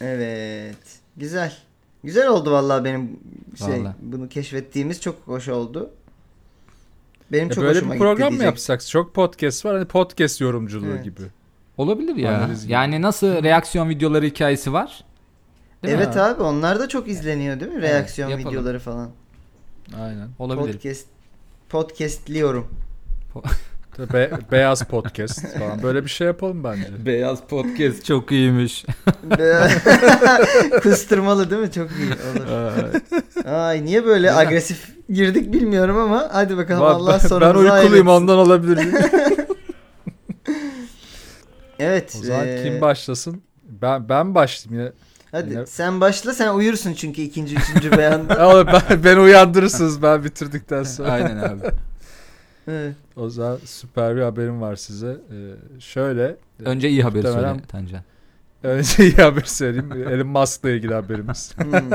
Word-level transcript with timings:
Evet. 0.00 0.76
Güzel. 1.16 1.52
Güzel 2.04 2.28
oldu 2.28 2.52
vallahi 2.52 2.84
benim 2.84 3.20
şey 3.66 3.80
Vallahi. 3.80 3.94
bunu 4.02 4.28
keşfettiğimiz 4.28 5.00
çok 5.00 5.16
hoş 5.24 5.48
oldu. 5.48 5.90
Benim 7.32 7.50
E 7.50 7.54
çok 7.54 7.64
böyle 7.64 7.78
hoşuma 7.78 7.94
bir 7.94 7.98
program 7.98 8.16
gitti 8.16 8.24
mı 8.24 8.30
diyecek. 8.30 8.46
yapsak? 8.46 8.86
Çok 8.86 9.14
podcast 9.14 9.64
var. 9.64 9.74
Hani 9.76 9.84
podcast 9.84 10.40
yorumculuğu 10.40 10.86
Evet. 10.90 11.04
gibi. 11.04 11.22
Olabilir 11.76 12.16
ya. 12.16 12.36
Analiz 12.38 12.62
gibi. 12.62 12.72
Yani 12.72 13.02
nasıl 13.02 13.42
reaksiyon 13.42 13.88
videoları 13.88 14.26
hikayesi 14.26 14.72
var? 14.72 15.04
Değil 15.84 15.94
mi? 15.96 16.02
Evet 16.04 16.16
abi 16.16 16.42
onlar 16.42 16.80
da 16.80 16.88
çok 16.88 17.08
izleniyor 17.08 17.60
değil 17.60 17.72
mi? 17.72 17.82
Reaksiyon 17.82 18.28
yapalım. 18.28 18.50
videoları 18.50 18.78
falan. 18.78 19.10
Aynen. 20.00 20.28
Olabilir. 20.38 20.72
Podcast 20.72 21.06
podcastliyorum. 21.68 22.68
Be- 23.98 24.30
beyaz 24.52 24.82
podcast 24.82 25.58
falan. 25.58 25.82
Böyle 25.82 26.04
bir 26.04 26.10
şey 26.10 26.26
yapalım 26.26 26.64
bence. 26.64 27.06
Beyaz 27.06 27.40
podcast 27.48 28.04
çok 28.04 28.32
iyiymiş. 28.32 28.84
Kıstırmalı 30.82 31.50
değil 31.50 31.62
mi? 31.62 31.72
Çok 31.72 31.90
iyi 31.90 32.10
olur. 32.10 32.44
Ay 33.46 33.84
niye 33.84 34.04
böyle 34.04 34.32
agresif 34.32 34.94
girdik 35.08 35.52
bilmiyorum 35.52 35.98
ama 35.98 36.28
hadi 36.32 36.56
bakalım 36.56 36.80
Ben- 36.82 36.86
Allah 36.86 37.20
sonumuzu 37.20 37.64
ben 37.68 37.76
uykuluyum 37.76 38.08
ondan 38.08 38.38
olabilir. 38.38 38.78
Evet. 41.80 42.16
o 42.20 42.24
zaman 42.26 42.46
ee, 42.48 42.62
kim 42.62 42.80
başlasın? 42.80 43.42
Ben 43.62 44.08
ben 44.08 44.34
başlayayım 44.34 44.82
yine. 44.84 44.92
Hadi 45.32 45.50
Yine- 45.50 45.66
sen 45.66 46.00
başla 46.00 46.34
sen 46.34 46.54
uyursun 46.54 46.92
çünkü 46.94 47.22
ikinci 47.22 47.56
üçüncü 47.56 47.98
beyanda. 47.98 48.66
Ben, 48.90 49.04
beni 49.04 49.20
uyandırırsınız 49.20 50.02
ben 50.02 50.24
bitirdikten 50.24 50.82
sonra. 50.82 51.10
Aynen 51.10 51.36
abi. 51.36 51.60
Evet. 52.68 52.94
O 53.16 53.28
zaman 53.28 53.58
süper 53.64 54.16
bir 54.16 54.20
haberim 54.22 54.60
var 54.60 54.76
size. 54.76 55.16
Ee, 55.32 55.80
şöyle. 55.80 56.36
Önce 56.64 56.88
iyi 56.88 57.02
haberi 57.02 57.22
Muhtemelen- 57.22 57.54
söyle 57.54 57.66
Tancan. 57.68 58.00
Önce 58.62 59.02
iyi 59.04 59.12
haber 59.16 59.42
söyleyeyim. 59.42 59.92
Elon 59.92 60.26
Musk'la 60.26 60.70
ilgili 60.70 60.94
haberimiz. 60.94 61.54
Hmm. 61.62 61.90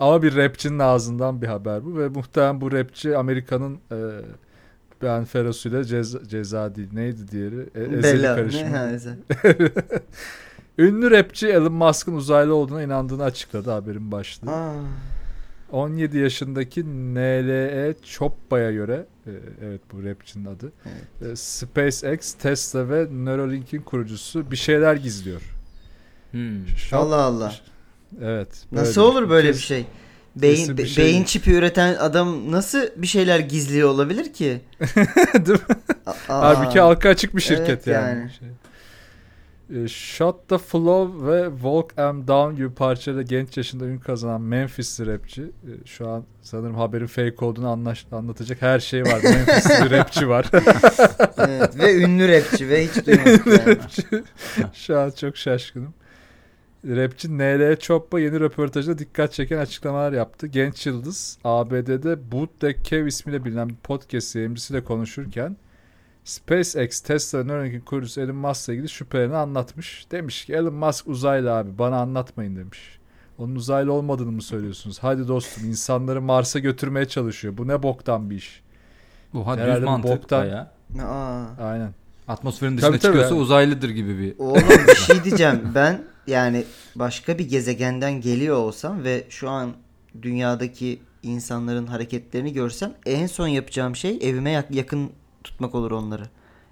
Ama 0.00 0.22
bir 0.22 0.36
rapçinin 0.36 0.78
ağzından 0.78 1.42
bir 1.42 1.46
haber 1.46 1.84
bu 1.84 1.98
ve 1.98 2.08
muhtemelen 2.08 2.60
bu 2.60 2.72
rapçi 2.72 3.16
Amerika'nın 3.16 3.74
e, 3.92 3.96
Ben 5.02 5.24
Feros'uyla 5.24 5.84
ceza, 5.84 6.18
ceza 6.28 6.74
değil. 6.74 6.88
Neydi 6.92 7.28
diğeri? 7.30 7.68
E, 7.74 7.80
ezeli 7.82 8.02
Bella. 8.22 8.36
karışımı. 8.36 8.76
Ünlü 10.78 11.10
rapçi 11.10 11.48
Elon 11.48 11.72
Musk'ın 11.72 12.16
uzaylı 12.16 12.54
olduğuna 12.54 12.82
inandığını 12.82 13.22
açıkladı 13.24 13.70
haberin 13.70 14.12
başlığı. 14.12 14.50
Aa, 14.50 14.72
17 15.72 16.18
yaşındaki 16.18 16.84
NLE 17.14 17.94
Choppa'ya 18.02 18.72
göre 18.72 19.06
e, 19.26 19.30
evet 19.64 19.80
bu 19.92 20.04
rapçinin 20.04 20.44
adı. 20.44 20.72
e, 21.32 21.36
SpaceX, 21.36 22.32
Tesla 22.32 22.88
ve 22.88 23.06
Neuralink'in 23.10 23.82
kurucusu 23.82 24.50
bir 24.50 24.56
şeyler 24.56 24.94
gizliyor. 24.94 25.40
Hmm. 26.30 26.66
Şu- 26.76 26.96
Allah 26.96 27.16
Allah. 27.22 27.54
Evet. 28.22 28.64
Nasıl 28.72 29.02
böyle 29.02 29.18
olur 29.18 29.30
böyle 29.30 29.48
bir 29.48 29.54
şey? 29.54 29.86
Beyin 30.36 30.76
bir 30.78 30.86
şey 30.86 31.04
beyin 31.04 31.24
çipi 31.24 31.52
üreten 31.52 31.94
adam 31.94 32.52
nasıl 32.52 32.80
bir 32.96 33.06
şeyler 33.06 33.38
gizliyor 33.38 33.88
olabilir 33.88 34.32
ki? 34.32 34.60
Değil 35.34 35.58
mi? 35.68 35.76
Aa, 36.06 36.14
Halbuki 36.28 36.80
halka 36.80 37.08
açık 37.08 37.36
bir 37.36 37.40
şirket 37.40 37.68
Evet 37.68 37.86
yani. 37.86 38.18
yani. 38.18 38.30
Şey. 38.38 38.48
E, 39.74 39.88
Shot 39.88 40.48
the 40.48 40.58
Flow 40.58 41.26
ve 41.32 41.50
Walk 41.50 41.92
Em 41.98 42.26
Down 42.28 42.56
gibi 42.56 42.70
parçayla 42.74 43.22
genç 43.22 43.56
yaşında 43.56 43.84
ün 43.86 43.98
kazanan 43.98 44.40
Memphisli 44.40 45.06
rapçi. 45.06 45.42
e, 45.42 45.86
Şu 45.86 46.08
an 46.08 46.24
sanırım 46.42 46.74
haberin 46.74 47.06
fake 47.06 47.44
olduğunu 47.44 47.66
anlaş- 47.68 48.06
anlatacak 48.12 48.62
her 48.62 48.80
şey 48.80 49.02
var. 49.02 49.20
Memphisli 49.22 49.90
rapçi 49.98 50.28
var. 50.28 50.46
evet, 51.38 51.78
ve 51.78 51.94
ünlü 52.02 52.28
rapçi 52.28 52.68
ve 52.68 52.84
hiç 52.86 53.06
duymadık 53.06 53.46
yani. 53.66 53.78
Şu 54.74 54.98
an 54.98 55.10
çok 55.10 55.36
şaşkınım. 55.36 55.94
Rapçi 56.86 57.38
NL 57.38 57.76
Choppa 57.76 58.20
yeni 58.20 58.40
röportajda 58.40 58.98
dikkat 58.98 59.32
çeken 59.32 59.58
açıklamalar 59.58 60.12
yaptı. 60.12 60.46
Genç 60.46 60.86
Yıldız 60.86 61.38
ABD'de 61.44 62.32
Bootleg 62.32 62.84
Kev 62.84 63.06
ismiyle 63.06 63.44
bilinen 63.44 63.68
bir 63.68 63.74
podcast 63.76 64.36
yayıncısıyla 64.36 64.84
konuşurken 64.84 65.56
SpaceX, 66.30 67.00
Tesla 67.00 67.38
ve 67.38 67.46
Neuralink'in 67.48 67.80
kurucusu 67.80 68.20
Elon 68.20 68.36
Musk'la 68.36 68.72
ilgili 68.72 68.88
şüphelerini 68.88 69.36
anlatmış. 69.36 70.06
Demiş 70.10 70.44
ki 70.44 70.52
Elon 70.52 70.74
Musk 70.74 71.08
uzaylı 71.08 71.52
abi 71.56 71.78
bana 71.78 71.96
anlatmayın 71.96 72.56
demiş. 72.56 72.98
Onun 73.38 73.54
uzaylı 73.54 73.92
olmadığını 73.92 74.32
mı 74.32 74.42
söylüyorsunuz? 74.42 74.98
Hadi 75.00 75.28
dostum 75.28 75.64
insanları 75.68 76.22
Mars'a 76.22 76.58
götürmeye 76.58 77.08
çalışıyor. 77.08 77.56
Bu 77.56 77.68
ne 77.68 77.82
boktan 77.82 78.30
bir 78.30 78.36
iş. 78.36 78.62
Bu 79.34 79.46
ha 79.46 79.56
Herhalde 79.56 79.76
düz 79.76 79.82
bu 79.82 79.86
mantık 79.90 80.10
boktan- 80.10 80.46
ya. 80.46 80.72
Aa. 81.04 81.44
Aynen. 81.62 81.94
Atmosferin 82.28 82.76
dışına 82.76 82.90
Tabii, 82.90 82.98
tabii. 82.98 83.12
çıkıyorsa 83.12 83.34
uzaylıdır 83.34 83.88
gibi 83.90 84.18
bir. 84.18 84.34
Oğlum 84.38 84.62
bir 84.88 84.94
şey 84.94 85.24
diyeceğim. 85.24 85.60
Ben 85.74 86.02
yani 86.26 86.64
başka 86.96 87.38
bir 87.38 87.48
gezegenden 87.48 88.20
geliyor 88.20 88.56
olsam 88.56 89.04
ve 89.04 89.24
şu 89.28 89.48
an 89.50 89.70
dünyadaki 90.22 91.00
insanların 91.22 91.86
hareketlerini 91.86 92.52
görsem 92.52 92.92
en 93.06 93.26
son 93.26 93.46
yapacağım 93.46 93.96
şey 93.96 94.18
evime 94.22 94.50
yak- 94.50 94.70
yakın 94.74 95.10
tutmak 95.44 95.74
olur 95.74 95.90
onları. 95.90 96.22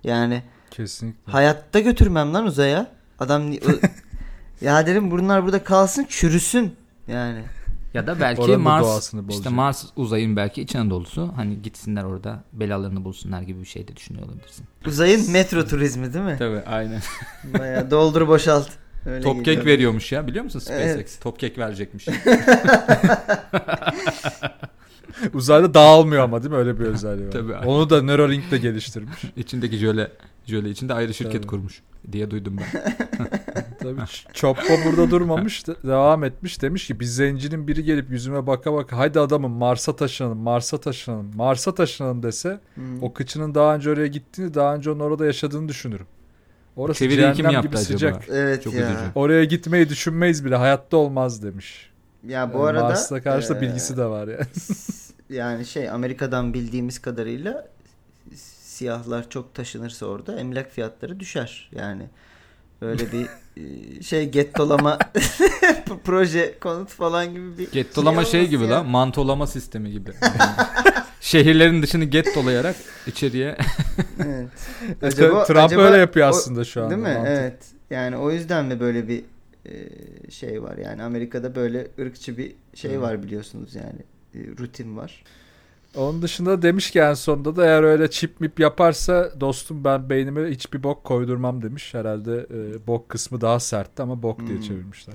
Yani 0.05 0.43
Kesinlikle. 0.71 1.33
hayatta 1.33 1.81
götürmem 1.81 2.35
lan 2.35 2.47
uzaya. 2.47 2.87
Adam 3.19 3.53
ya 4.61 4.87
derim 4.87 5.11
bunlar 5.11 5.45
burada 5.45 5.65
kalsın 5.65 6.07
çürüsün 6.09 6.75
yani. 7.09 7.43
Ya 7.95 8.07
da 8.07 8.21
belki 8.21 8.43
Oranın 8.43 8.61
Mars 8.61 9.13
işte. 9.29 9.49
Mars 9.49 9.85
uzayın 9.97 10.37
belki 10.37 10.63
İç 10.63 10.77
Anadolu'su. 10.77 11.33
Hani 11.37 11.63
gitsinler 11.63 12.05
orada 12.05 12.45
belalarını 12.53 13.05
bulsunlar 13.05 13.43
gibi 13.43 13.61
bir 13.61 13.67
şey 13.67 13.89
de 13.89 13.97
düşünüyor 13.97 14.27
olabilirsin. 14.27 14.67
Uzayın 14.87 15.31
metro 15.31 15.67
turizmi 15.67 16.15
değil 16.15 16.25
mi? 16.25 16.37
Tabii 16.39 16.61
aynen. 16.67 17.01
Bayağı 17.59 17.91
doldur 17.91 18.29
boşalt. 18.29 18.69
Öyle 19.07 19.21
Top 19.25 19.37
geliyor. 19.37 19.57
kek 19.57 19.67
veriyormuş 19.67 20.13
ya 20.13 20.27
biliyor 20.27 20.45
musun 20.45 20.59
SpaceX? 20.59 20.81
Evet. 20.95 21.19
Top 21.23 21.39
kek 21.39 21.59
verecekmiş. 21.59 22.09
Uzayda 25.35 25.75
dağılmıyor 25.75 26.23
ama 26.25 26.43
değil 26.43 26.51
mi? 26.53 26.59
Öyle 26.59 26.79
bir 26.81 26.85
özelliği 26.85 27.27
var. 27.27 27.33
Tabii. 27.33 27.55
Onu 27.55 27.91
da 27.91 28.03
Neuralink'le 28.03 28.63
geliştirmiş. 28.63 29.25
İçindeki 29.37 29.77
jöle 29.77 30.13
jöle 30.47 30.71
içinde 30.71 30.95
ayrı 30.95 31.15
şirket 31.15 31.33
Tabii. 31.37 31.47
kurmuş 31.47 31.83
diye 32.13 32.31
duydum 32.31 32.57
ben. 32.61 32.83
Tabii 33.83 34.01
Ç- 34.01 34.33
Choppa 34.33 34.63
burada 34.87 35.11
durmamış. 35.11 35.67
de- 35.67 35.75
devam 35.85 36.25
etmiş. 36.25 36.63
Demiş 36.63 36.87
ki 36.87 37.01
bir 37.01 37.05
zencinin 37.05 37.69
biri 37.69 37.85
gelip 37.85 38.11
yüzüme 38.11 38.47
baka 38.47 38.73
baka 38.73 38.97
haydi 38.99 39.21
adamım 39.21 39.53
Mars'a 39.53 39.97
taşınalım, 39.97 40.39
Mars'a 40.39 40.81
taşınalım, 40.81 41.31
Mars'a 41.35 41.75
taşınalım 41.75 42.23
dese 42.23 42.61
Hmm. 42.75 43.03
o 43.03 43.13
kıçının 43.13 43.55
daha 43.55 43.75
önce 43.75 43.91
oraya 43.91 44.07
gittiğini, 44.07 44.55
daha 44.55 44.75
önce 44.75 44.91
onun 44.91 45.01
orada 45.01 45.27
yaşadığını 45.27 45.69
düşünürüm. 45.69 46.07
Orası 46.77 46.99
Çeviriyi 46.99 47.33
kim 47.33 47.45
yaptı 47.51 47.69
gibi 47.69 47.77
acaba? 47.77 47.93
sıcak. 47.99 48.25
Evet 48.29 48.63
Çok 48.63 48.75
ya. 48.75 48.81
üzücü. 48.81 49.01
Oraya 49.15 49.45
gitmeyi 49.45 49.89
düşünmeyiz 49.89 50.45
bile. 50.45 50.57
Hayatta 50.57 50.97
olmaz 50.97 51.43
demiş. 51.43 51.91
Ya 52.29 52.55
bu 52.55 52.59
Yani 52.59 52.67
arada 52.69 52.83
Mars'la 52.85 53.23
karşı 53.23 53.49
da 53.49 53.55
eee, 53.55 53.61
bilgisi 53.61 53.97
de 53.97 54.05
var 54.05 54.29
yani. 54.29 54.47
Yani 55.31 55.67
şey 55.67 55.91
Amerika'dan 55.91 56.55
bildiğimiz 56.55 56.99
kadarıyla 56.99 57.69
siyahlar 58.35 59.31
çok 59.31 59.55
taşınırsa 59.55 60.07
orada 60.07 60.37
emlak 60.41 60.71
fiyatları 60.71 61.21
düşer. 61.21 61.71
Yani 61.73 62.03
öyle 62.81 63.13
bir 63.13 63.27
e, 63.57 64.03
şey 64.03 64.29
gettolama 64.31 64.99
proje 66.05 66.59
konut 66.59 66.89
falan 66.91 67.33
gibi 67.33 67.59
bir 67.59 67.71
Gettolama 67.73 68.25
şey 68.25 68.41
olması 68.41 68.51
gibi 68.57 68.65
ya. 68.65 68.71
lan 68.71 68.87
mantolama 68.87 69.47
sistemi 69.47 69.91
gibi. 69.91 70.11
Şehirlerin 71.21 71.83
dışını 71.83 72.05
gettolayarak 72.05 72.77
içeriye 73.07 73.57
Evet. 74.25 74.49
Trump 75.47 75.51
acaba 75.51 75.83
öyle 75.83 75.97
yapıyor 75.97 76.27
o- 76.27 76.31
aslında 76.31 76.65
şu 76.65 76.83
anda. 76.83 76.91
Değil 76.91 77.03
mi? 77.03 77.09
Mantık. 77.15 77.27
Evet. 77.39 77.63
Yani 77.91 78.17
o 78.17 78.31
yüzden 78.31 78.65
mi 78.65 78.81
böyle 78.81 79.09
bir 79.09 79.25
e, 79.67 79.71
şey 80.31 80.63
var 80.63 80.77
yani 80.77 81.03
Amerika'da 81.03 81.55
böyle 81.55 81.87
ırkçı 81.99 82.37
bir 82.39 82.53
şey 82.75 82.91
Evet. 82.91 83.03
var 83.03 83.23
biliyorsunuz 83.23 83.75
yani 83.75 83.99
rutin 84.35 84.97
var. 84.97 85.25
Onun 85.97 86.23
dışında 86.23 86.63
demiş 86.63 86.91
ki 86.91 87.01
en 87.01 87.15
sonunda 87.15 87.57
da 87.57 87.65
eğer 87.67 87.83
öyle 87.83 88.11
çip 88.11 88.41
mip 88.41 88.61
yaparsa 88.61 89.33
dostum 89.41 89.85
ben 89.85 90.11
beynime 90.11 90.51
hiçbir 90.51 90.83
bok 90.83 91.05
koydurmam 91.05 91.63
demiş. 91.63 91.95
Herhalde 91.95 92.47
e, 92.51 92.87
bok 92.87 93.09
kısmı 93.09 93.41
daha 93.41 93.61
sertti 93.61 94.03
ama 94.03 94.23
bok 94.23 94.47
diye 94.47 94.59
Hmm. 94.59 94.65
çevirmişler. 94.65 95.15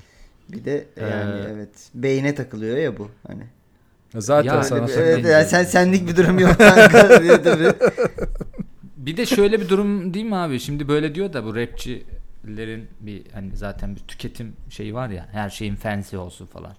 Bir 0.49 0.65
de 0.65 0.85
yani 1.01 1.39
Ee, 1.45 1.49
evet 1.53 1.69
beyne 1.93 2.35
takılıyor 2.35 2.77
ya 2.77 2.97
bu 2.97 3.09
hani. 3.27 3.43
Zaten 4.17 4.57
Ya 4.57 4.63
sana 4.63 4.87
bir- 4.87 4.93
evet, 4.93 5.25
yani 5.25 5.45
sen 5.45 5.63
senlik 5.63 6.07
bir 6.07 6.15
durum 6.15 6.39
yok 6.39 6.57
kanka. 6.57 7.09
Bir 8.97 9.17
de 9.17 9.25
şöyle 9.25 9.61
bir 9.61 9.69
durum 9.69 10.13
değil 10.13 10.25
mi 10.25 10.35
abi? 10.35 10.59
Şimdi 10.59 10.87
böyle 10.87 11.15
diyor 11.15 11.33
da 11.33 11.45
bu 11.45 11.55
rapçilerin 11.55 12.87
bir 13.01 13.21
hani 13.33 13.57
zaten 13.57 13.95
bir 13.95 14.01
tüketim 14.01 14.53
şeyi 14.69 14.93
var 14.93 15.09
ya. 15.09 15.27
Her 15.31 15.49
şeyin 15.49 15.75
fancy 15.75 16.17
olsun 16.17 16.45
falan. 16.45 16.71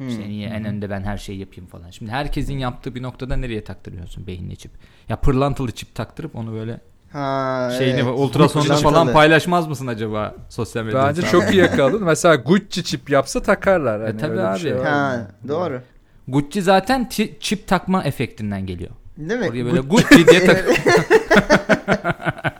Hmm. 0.00 0.08
İşte 0.08 0.28
niye 0.28 0.48
en 0.48 0.64
önde 0.64 0.90
ben 0.90 1.00
her 1.02 1.18
şeyi 1.18 1.38
yapayım 1.38 1.66
falan. 1.70 1.90
Şimdi 1.90 2.10
herkesin 2.10 2.58
yaptığı 2.58 2.94
bir 2.94 3.02
noktada 3.02 3.36
nereye 3.36 3.64
taktırıyorsun 3.64 4.26
beynine 4.26 4.56
çip? 4.56 4.70
Ya 5.08 5.16
pırlantılı 5.16 5.72
çip 5.72 5.94
taktırıp 5.94 6.36
onu 6.36 6.52
böyle 6.52 6.80
Ha, 7.12 7.70
şeyini 7.78 8.00
evet. 8.00 8.14
ultrasonunu 8.18 8.66
Pırlantalı. 8.68 8.92
falan 8.92 9.12
paylaşmaz 9.12 9.68
mısın 9.68 9.86
acaba 9.86 10.34
sosyal 10.48 10.84
medyada? 10.84 11.06
Bence 11.08 11.22
çok 11.22 11.52
iyi 11.52 11.56
yakaladın. 11.56 12.04
Mesela 12.04 12.34
Gucci 12.36 12.84
çip 12.84 13.10
yapsa 13.10 13.42
takarlar. 13.42 14.00
Hani 14.02 14.14
E, 14.14 14.16
tabii 14.16 14.40
abi. 14.40 14.58
şey. 14.58 14.72
Ha, 14.72 15.28
doğru. 15.48 15.80
Gucci 16.28 16.62
zaten 16.62 17.08
çip 17.40 17.66
takma 17.68 18.04
efektinden 18.04 18.66
geliyor. 18.66 18.90
Değil 19.18 19.40
mi? 19.40 19.48
Oraya 19.48 19.64
böyle 19.64 19.90
Bu- 19.90 19.96
Gucci 19.96 20.26
diye 20.28 20.44
tak. 20.46 20.64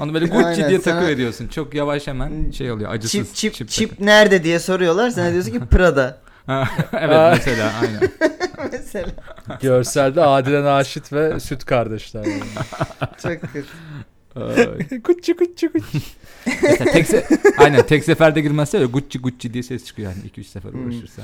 Gucci, 0.00 0.08
Gucci, 0.08 0.10
Onu 0.10 0.14
böyle 0.14 0.24
Gucci 0.34 0.46
Aynen, 0.46 0.68
diye 0.68 0.80
takı 0.80 1.06
veriyorsun. 1.06 1.48
Çok 1.48 1.74
yavaş 1.74 2.06
hemen 2.06 2.50
şey 2.50 2.72
oluyor. 2.72 2.90
Acısız 2.92 3.34
Çip 3.34 3.34
çip 3.34 3.54
takı. 3.68 3.70
çip 3.72 4.00
nerede 4.00 4.44
diye 4.44 4.58
soruyorlar. 4.58 5.10
Sen 5.10 5.26
de 5.28 5.32
diyorsun 5.32 5.52
ki 5.52 5.60
Prada. 5.70 6.20
Evet 6.92 7.16
Aa. 7.16 7.30
mesela 7.36 7.72
aynen. 7.82 8.00
Mesela. 8.72 9.06
Görselde 9.62 10.22
Adile 10.24 10.62
Naşit 10.64 11.12
ve 11.12 11.40
Süt 11.40 11.64
kardeşler. 11.64 12.24
Yani. 12.24 12.42
Çok 13.22 13.52
kötü. 13.52 15.02
Kuçu 15.02 15.36
kuçu. 15.36 15.70
Mesela 16.62 16.92
tek 16.92 17.06
se- 17.10 17.38
aynen 17.58 17.86
tek 17.86 18.04
seferde 18.04 18.40
girmezse 18.40 18.78
öyle 18.78 18.86
Gucci 18.86 19.18
Gucci 19.18 19.52
diye 19.54 19.62
ses 19.62 19.84
çıkıyor 19.84 20.12
yani 20.12 20.30
2-3 20.30 20.44
sefer 20.44 20.72
Hmm. 20.72 20.86
uğraşırsa. 20.86 21.22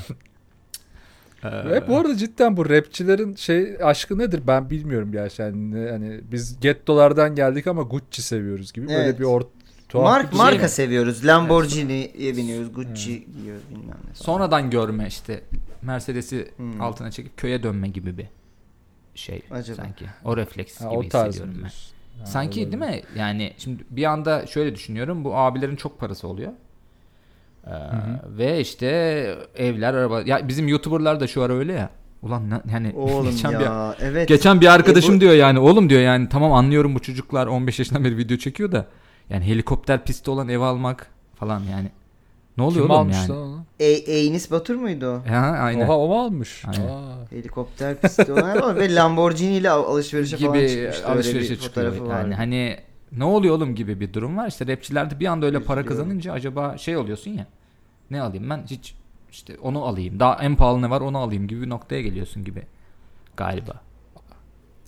Ee, 1.45 1.71
Ve 1.71 1.89
bu 1.89 1.97
arada 1.99 2.17
cidden 2.17 2.57
bu 2.57 2.71
rapçilerin 2.71 3.35
şey 3.35 3.77
aşkı 3.83 4.19
nedir 4.19 4.41
ben 4.47 4.71
bilmiyorum 4.71 5.13
gerçekten. 5.13 5.45
Yani, 5.73 5.91
hani 5.91 6.21
biz 6.33 6.61
gettolardan 6.61 7.35
geldik 7.35 7.67
ama 7.67 7.83
Gucci 7.83 8.23
seviyoruz 8.23 8.73
gibi 8.73 8.89
böyle 8.89 8.99
Evet. 8.99 9.21
bir 9.21 9.25
or 9.25 9.43
tuhaf 9.89 10.05
Mark, 10.05 10.25
bir 10.33 10.37
şey 10.37 10.45
marka 10.47 10.63
mi? 10.63 10.69
seviyoruz. 10.69 11.27
Lamborghini'ye 11.27 12.37
biniyoruz. 12.37 12.73
Gucci 12.75 13.27
giyiyoruz 13.33 13.63
bilmem 13.71 13.97
ne. 14.09 14.15
sonradan 14.15 14.71
görme 14.71 15.07
işte 15.07 15.41
Mercedes'i 15.83 16.49
Hmm. 16.57 16.81
altına 16.81 17.11
çekip 17.11 17.37
köye 17.37 17.63
dönme 17.63 17.89
gibi 17.89 18.19
bir 18.19 18.27
şey 19.15 19.43
Acaba. 19.51 19.77
sanki. 19.77 20.05
O 20.25 20.37
refleks 20.37 20.81
Ha, 20.81 20.89
gibi 20.89 20.99
o 20.99 21.03
hissediyorum 21.03 21.55
ben. 21.65 21.71
Ha, 22.21 22.27
Sanki 22.27 22.61
olabilir. 22.61 22.81
değil 22.81 22.93
mi? 22.93 23.03
Yani 23.17 23.53
şimdi 23.59 23.85
bir 23.91 24.05
anda 24.05 24.47
şöyle 24.47 24.75
düşünüyorum. 24.75 25.25
Bu 25.25 25.37
abilerin 25.37 25.77
çok 25.77 25.99
parası 26.01 26.29
oluyor. 26.29 26.53
Ee, 27.67 27.71
Ve 28.39 28.61
işte 28.61 28.87
evler, 29.57 29.95
araba. 29.95 30.23
Ya 30.23 30.49
bizim 30.49 30.69
YouTuber'lar 30.69 31.21
da 31.21 31.27
şu 31.27 31.43
ara 31.43 31.53
öyle 31.53 31.73
ya. 31.73 31.91
Ulan 32.23 32.51
ne- 32.51 32.63
yani 32.73 32.93
Oğlum 32.97 33.31
geçen 33.31 33.53
bir 33.53 33.65
ya 33.65 33.95
evet. 34.01 34.29
geçen 34.29 34.61
bir 34.61 34.67
arkadaşım 34.67 35.13
E 35.15 35.17
bu- 35.17 35.21
diyor 35.21 35.33
yani 35.35 35.59
oğlum 35.59 35.91
diyor 35.91 36.01
yani 36.01 36.29
tamam 36.29 36.53
anlıyorum 36.53 36.95
bu 36.95 37.03
çocuklar 37.03 37.47
15 37.47 37.79
yaşından 37.79 38.05
beri 38.05 38.17
video 38.17 38.37
çekiyor 38.37 38.73
da 38.73 38.87
yani 39.31 39.45
helikopter 39.45 40.05
pisti 40.05 40.31
olan 40.31 40.49
ev 40.49 40.61
almak 40.61 41.07
falan 41.35 41.61
yani. 41.71 41.91
Ne 42.57 42.63
oluyor 42.63 42.87
Kim 42.87 42.97
oğlum 42.97 43.11
yani? 43.11 43.33
onu? 43.33 43.65
E, 43.81 43.87
Enis 43.93 44.51
Batur 44.51 44.75
muydu 44.75 45.07
o? 45.07 45.31
Ha, 45.31 45.37
aynen. 45.61 45.87
Oha 45.87 45.99
o 45.99 46.09
mu 46.09 46.21
almış? 46.21 46.65
Aynen. 46.67 46.89
Aa. 46.89 47.31
Helikopter 47.31 48.01
pisti 48.01 48.33
olan 48.33 48.57
ama 48.57 48.77
ve 48.77 48.95
Lamborghini 48.95 49.55
ile 49.57 49.71
al- 49.71 49.85
alışverişe 49.85 50.37
falan 50.37 50.59
gibi 50.59 50.69
çıkmıştı. 50.69 51.03
Öyle 51.03 51.13
alışverişe 51.15 51.51
bir 51.55 51.59
çıkıyor. 51.61 52.11
Yani 52.11 52.35
hani 52.35 52.77
ne 53.13 53.25
oluyor 53.25 53.57
oğlum 53.57 53.75
gibi 53.75 54.01
bir 54.01 54.13
durum 54.13 54.37
var. 54.37 54.49
İşte 54.49 54.67
rapçilerde 54.67 55.21
bir 55.21 55.27
anda 55.27 55.47
öyle 55.47 55.63
para 55.63 55.87
kazanınca 55.87 56.33
acaba 56.33 56.79
şey 56.79 56.97
oluyorsun 56.97 57.31
ya. 57.31 57.47
Ne 58.11 58.21
alayım 58.21 58.51
ben 58.51 58.65
hiç 58.71 58.95
işte 59.31 59.57
onu 59.63 59.85
alayım. 59.85 60.21
Daha 60.21 60.43
en 60.43 60.57
pahalı 60.57 60.83
ne 60.83 60.91
var 60.91 61.01
onu 61.01 61.19
alayım 61.19 61.49
gibi 61.49 61.63
bir 61.63 61.69
noktaya 61.69 62.03
geliyorsun 62.03 62.45
gibi 62.45 62.63
galiba. 63.37 63.86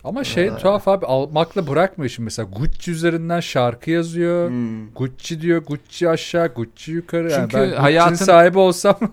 Ama 0.05 0.25
şey 0.25 0.51
Aa. 0.51 0.57
tuhaf 0.57 0.89
abi 0.89 1.07
almakla 1.07 1.67
bırakmıyor 1.67 2.09
şimdi 2.11 2.25
mesela 2.25 2.49
Gucci 2.59 2.91
üzerinden 2.93 3.41
şarkı 3.41 3.91
yazıyor. 3.91 4.49
Hmm. 4.51 4.91
Gucci 4.95 5.41
diyor 5.41 5.63
Gucci 5.63 6.09
aşağı 6.09 6.49
Gucci 6.49 6.93
yukarı. 6.93 7.31
yani 7.31 7.41
Çünkü 7.41 7.55
ben 7.57 7.61
Gucci'nin 7.65 7.81
hayatın- 7.83 8.15
sahibi 8.25 8.59
olsam 8.59 8.99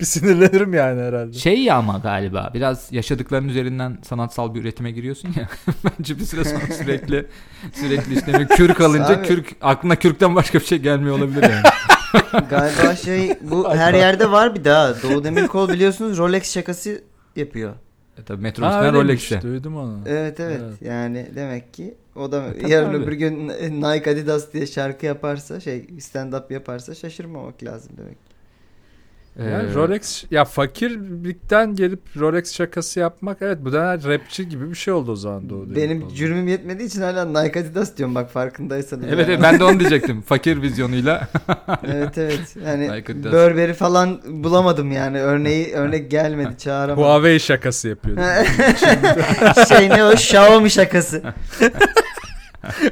bir 0.00 0.04
sinirlenirim 0.04 0.74
yani 0.74 1.00
herhalde. 1.02 1.32
Şey 1.32 1.62
ya 1.62 1.76
ama 1.76 1.98
galiba 1.98 2.50
biraz 2.54 2.92
yaşadıkların 2.92 3.48
üzerinden 3.48 3.98
sanatsal 4.02 4.54
bir 4.54 4.60
üretime 4.60 4.90
giriyorsun 4.90 5.28
ya. 5.36 5.48
Bence 5.98 6.18
bir 6.18 6.24
süre 6.24 6.44
sonra 6.44 6.66
sürekli 6.78 7.26
sürekli 7.72 8.14
işte 8.14 8.46
kürk 8.56 8.80
alınca 8.80 9.18
Abi- 9.18 9.26
kürk 9.26 9.56
aklına 9.60 9.96
kürkten 9.96 10.34
başka 10.34 10.58
bir 10.60 10.64
şey 10.64 10.78
gelmiyor 10.78 11.18
olabilir 11.18 11.42
yani. 11.42 11.62
Galiba 12.50 12.96
şey 12.96 13.38
bu 13.42 13.74
her 13.74 13.94
yerde 13.94 14.30
var 14.30 14.54
bir 14.54 14.64
daha. 14.64 15.02
Doğu 15.02 15.24
Demirkol 15.24 15.68
biliyorsunuz 15.68 16.18
Rolex 16.18 16.52
şakası 16.54 17.02
yapıyor. 17.36 17.72
E 18.18 18.24
tabii 18.24 18.42
metrobüsten 18.42 18.94
Rolex'e. 18.94 19.42
Duydum 19.42 19.76
onu. 19.76 19.98
Evet 20.06 20.40
evet. 20.40 20.60
Evet. 20.64 20.82
Yani 20.82 21.26
demek 21.34 21.74
ki 21.74 21.94
o 22.16 22.32
da 22.32 22.52
tabii 22.52 22.70
yarın 22.70 22.90
abi. 22.90 22.96
öbür 22.96 23.12
gün 23.12 23.48
Nike 23.82 24.10
Adidas 24.10 24.52
diye 24.52 24.66
şarkı 24.66 25.06
yaparsa 25.06 25.60
şey 25.60 25.86
stand 26.00 26.32
up 26.32 26.50
yaparsa 26.50 26.94
şaşırmamak 26.94 27.64
lazım 27.64 27.92
demek. 27.96 28.27
Yani 29.38 29.70
Ee, 29.70 29.74
Rolex 29.74 30.24
ya 30.30 30.44
fakirlikten 30.44 31.74
gelip 31.74 32.00
Rolex 32.16 32.54
şakası 32.54 33.00
yapmak 33.00 33.36
evet 33.40 33.58
bu 33.60 33.72
da 33.72 33.94
rapçi 34.04 34.48
gibi 34.48 34.70
bir 34.70 34.74
şey 34.74 34.94
oldu 34.94 35.12
o 35.12 35.16
zaman 35.16 35.50
Doğu 35.50 35.66
Benim 35.66 35.76
Demirkol'da. 35.90 36.14
cürmüm 36.14 36.48
yetmediği 36.48 36.88
için 36.88 37.02
hala 37.02 37.24
Nike 37.42 37.60
Adidas 37.60 37.96
diyorum 37.96 38.14
bak 38.14 38.30
farkındaysanız. 38.30 39.04
Evet, 39.04 39.18
yani. 39.18 39.30
evet 39.30 39.40
ben 39.42 39.58
de 39.60 39.64
onu 39.64 39.80
diyecektim. 39.80 40.22
Fakir 40.22 40.62
vizyonuyla. 40.62 41.28
evet 41.86 42.18
evet. 42.18 42.56
Yani 42.66 42.84
Nike 42.92 43.12
Adidas. 43.12 43.32
Burberry 43.32 43.72
falan 43.72 44.20
bulamadım 44.26 44.92
yani. 44.92 45.20
Örneği 45.20 45.72
örnek 45.72 46.10
gelmedi 46.10 46.58
çağıramadım. 46.58 47.02
Huawei 47.04 47.40
şakası 47.40 47.88
yapıyordu. 47.88 48.20
şey 49.68 49.90
ne 49.90 50.04
o 50.04 50.12
Xiaomi 50.12 50.70
şakası. 50.70 51.22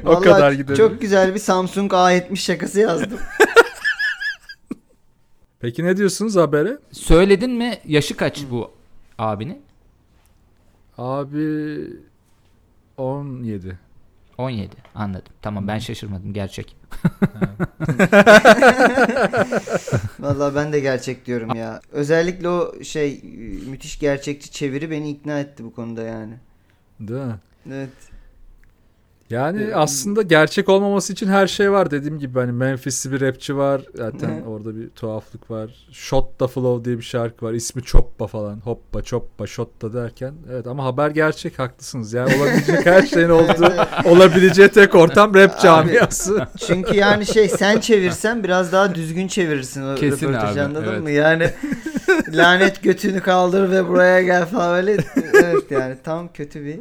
o 0.05 0.09
Vallahi 0.09 0.23
kadar 0.23 0.51
gidelim. 0.51 0.75
Çok 0.75 1.01
güzel 1.01 1.33
bir 1.33 1.39
Samsung 1.39 1.91
A70 1.91 2.35
şakası 2.35 2.79
yazdım. 2.79 3.19
Peki 5.59 5.83
ne 5.83 5.97
diyorsunuz 5.97 6.35
habere? 6.35 6.77
Söyledin 6.91 7.51
mi 7.51 7.77
yaşı 7.85 8.17
kaç 8.17 8.45
bu 8.51 8.71
abinin? 9.17 9.61
Abi 10.97 11.87
17. 12.97 13.79
17 14.37 14.75
anladım. 14.95 15.33
Tamam 15.41 15.67
ben 15.67 15.79
şaşırmadım 15.79 16.33
gerçek. 16.33 16.75
Vallahi 20.19 20.55
ben 20.55 20.73
de 20.73 20.79
gerçek 20.79 21.25
diyorum 21.25 21.55
ya. 21.55 21.81
Özellikle 21.91 22.49
o 22.49 22.83
şey 22.83 23.21
müthiş 23.67 23.99
gerçekçi 23.99 24.51
çeviri 24.51 24.91
beni 24.91 25.09
ikna 25.09 25.39
etti 25.39 25.63
bu 25.63 25.73
konuda 25.73 26.01
yani. 26.01 26.33
Değil 26.99 27.21
mi? 27.25 27.35
Evet. 27.71 27.89
Yani 29.29 29.61
Ee, 29.63 29.73
aslında 29.73 30.21
gerçek 30.21 30.69
olmaması 30.69 31.13
için 31.13 31.27
her 31.27 31.47
şey 31.47 31.71
var 31.71 31.91
dediğim 31.91 32.19
gibi 32.19 32.39
hani 32.39 32.51
Memphis'li 32.51 33.11
bir 33.11 33.21
rapçi 33.21 33.57
var 33.57 33.81
zaten 33.95 34.41
Hı. 34.41 34.49
orada 34.49 34.75
bir 34.75 34.89
tuhaflık 34.89 35.51
var. 35.51 35.87
Shot 35.91 36.39
da 36.39 36.47
Flow 36.47 36.85
diye 36.85 36.97
bir 36.97 37.03
şarkı 37.03 37.45
var 37.45 37.53
ismi 37.53 37.83
Choppa 37.83 38.27
falan 38.27 38.59
hoppa 38.63 39.03
choppa 39.03 39.47
shotta 39.47 39.93
derken 39.93 40.33
evet 40.51 40.67
ama 40.67 40.85
haber 40.85 41.09
gerçek 41.09 41.59
haklısınız 41.59 42.13
yani 42.13 42.35
olabilecek 42.35 42.85
her 42.85 43.01
şeyin 43.01 43.29
olduğu 43.29 43.73
olabileceği 44.05 44.69
tek 44.69 44.95
ortam 44.95 45.33
rap 45.35 45.61
camiası. 45.61 46.47
Çünkü 46.67 46.95
yani 46.95 47.25
şey 47.25 47.49
sen 47.49 47.79
çevirsen 47.79 48.43
biraz 48.43 48.71
daha 48.71 48.95
düzgün 48.95 49.27
çevirirsin 49.27 49.83
o 49.83 49.95
Kesin 49.95 50.27
röportajı 50.27 50.53
abi, 50.53 50.61
anladın 50.61 50.87
evet. 50.89 51.01
mı? 51.01 51.11
Yani 51.11 51.49
lanet 52.33 52.83
götünü 52.83 53.19
kaldır 53.19 53.71
ve 53.71 53.87
buraya 53.87 54.21
gel 54.21 54.45
falan 54.45 54.75
öyle. 54.75 54.97
Evet 55.33 55.71
yani 55.71 55.95
tam 56.03 56.33
kötü 56.33 56.65
bir 56.65 56.79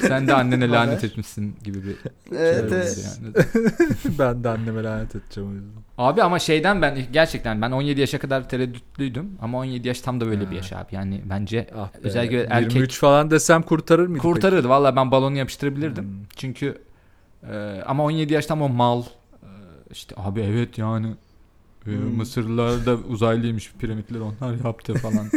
Sen 0.00 0.28
de 0.28 0.34
annene 0.34 0.68
lanet 0.70 1.04
etmişsin 1.04 1.56
gibi 1.64 1.78
bir 1.84 1.96
Evet, 2.36 2.70
şey 2.70 2.78
evet. 2.78 3.18
yani. 3.22 3.34
ben 4.18 4.44
de 4.44 4.48
anneme 4.48 4.82
lanet 4.82 5.14
edeceğim 5.16 5.50
o 5.50 5.52
yüzden. 5.54 5.82
Abi 5.98 6.22
ama 6.22 6.38
şeyden 6.38 6.82
ben 6.82 6.98
gerçekten 7.12 7.62
ben 7.62 7.70
17 7.70 8.00
yaşa 8.00 8.18
kadar 8.18 8.48
tereddütlüydüm 8.48 9.30
ama 9.42 9.58
17 9.58 9.88
yaş 9.88 10.00
tam 10.00 10.20
da 10.20 10.26
böyle 10.26 10.50
bir 10.50 10.56
yaş 10.56 10.72
abi. 10.72 10.94
Yani 10.94 11.22
bence 11.30 11.66
Ah 11.76 11.94
be, 11.94 11.98
Özellikle 12.02 12.36
23 12.36 12.50
erkek- 12.74 12.90
falan 12.92 13.30
desem 13.30 13.62
kurtarır 13.62 14.06
mıydı? 14.06 14.22
kurtarırdı. 14.22 14.68
Vallahi 14.68 14.96
ben 14.96 15.10
balonu 15.10 15.38
yapıştırabilirdim. 15.38 16.04
Hmm. 16.04 16.12
Çünkü 16.36 16.78
e, 17.50 17.82
ama 17.86 18.04
17 18.04 18.32
yaş 18.34 18.46
tam 18.46 18.62
o 18.62 18.68
mal 18.68 19.02
e, 19.02 19.06
işte 19.90 20.14
abi 20.18 20.40
evet 20.40 20.78
yani 20.78 21.06
Hmm. 21.84 22.16
Mısırlılar 22.16 22.86
da 22.86 22.94
uzaylıymış 23.08 23.72
piramitler 23.78 24.20
onlar 24.20 24.64
yaptı 24.64 24.94
falan 24.94 25.24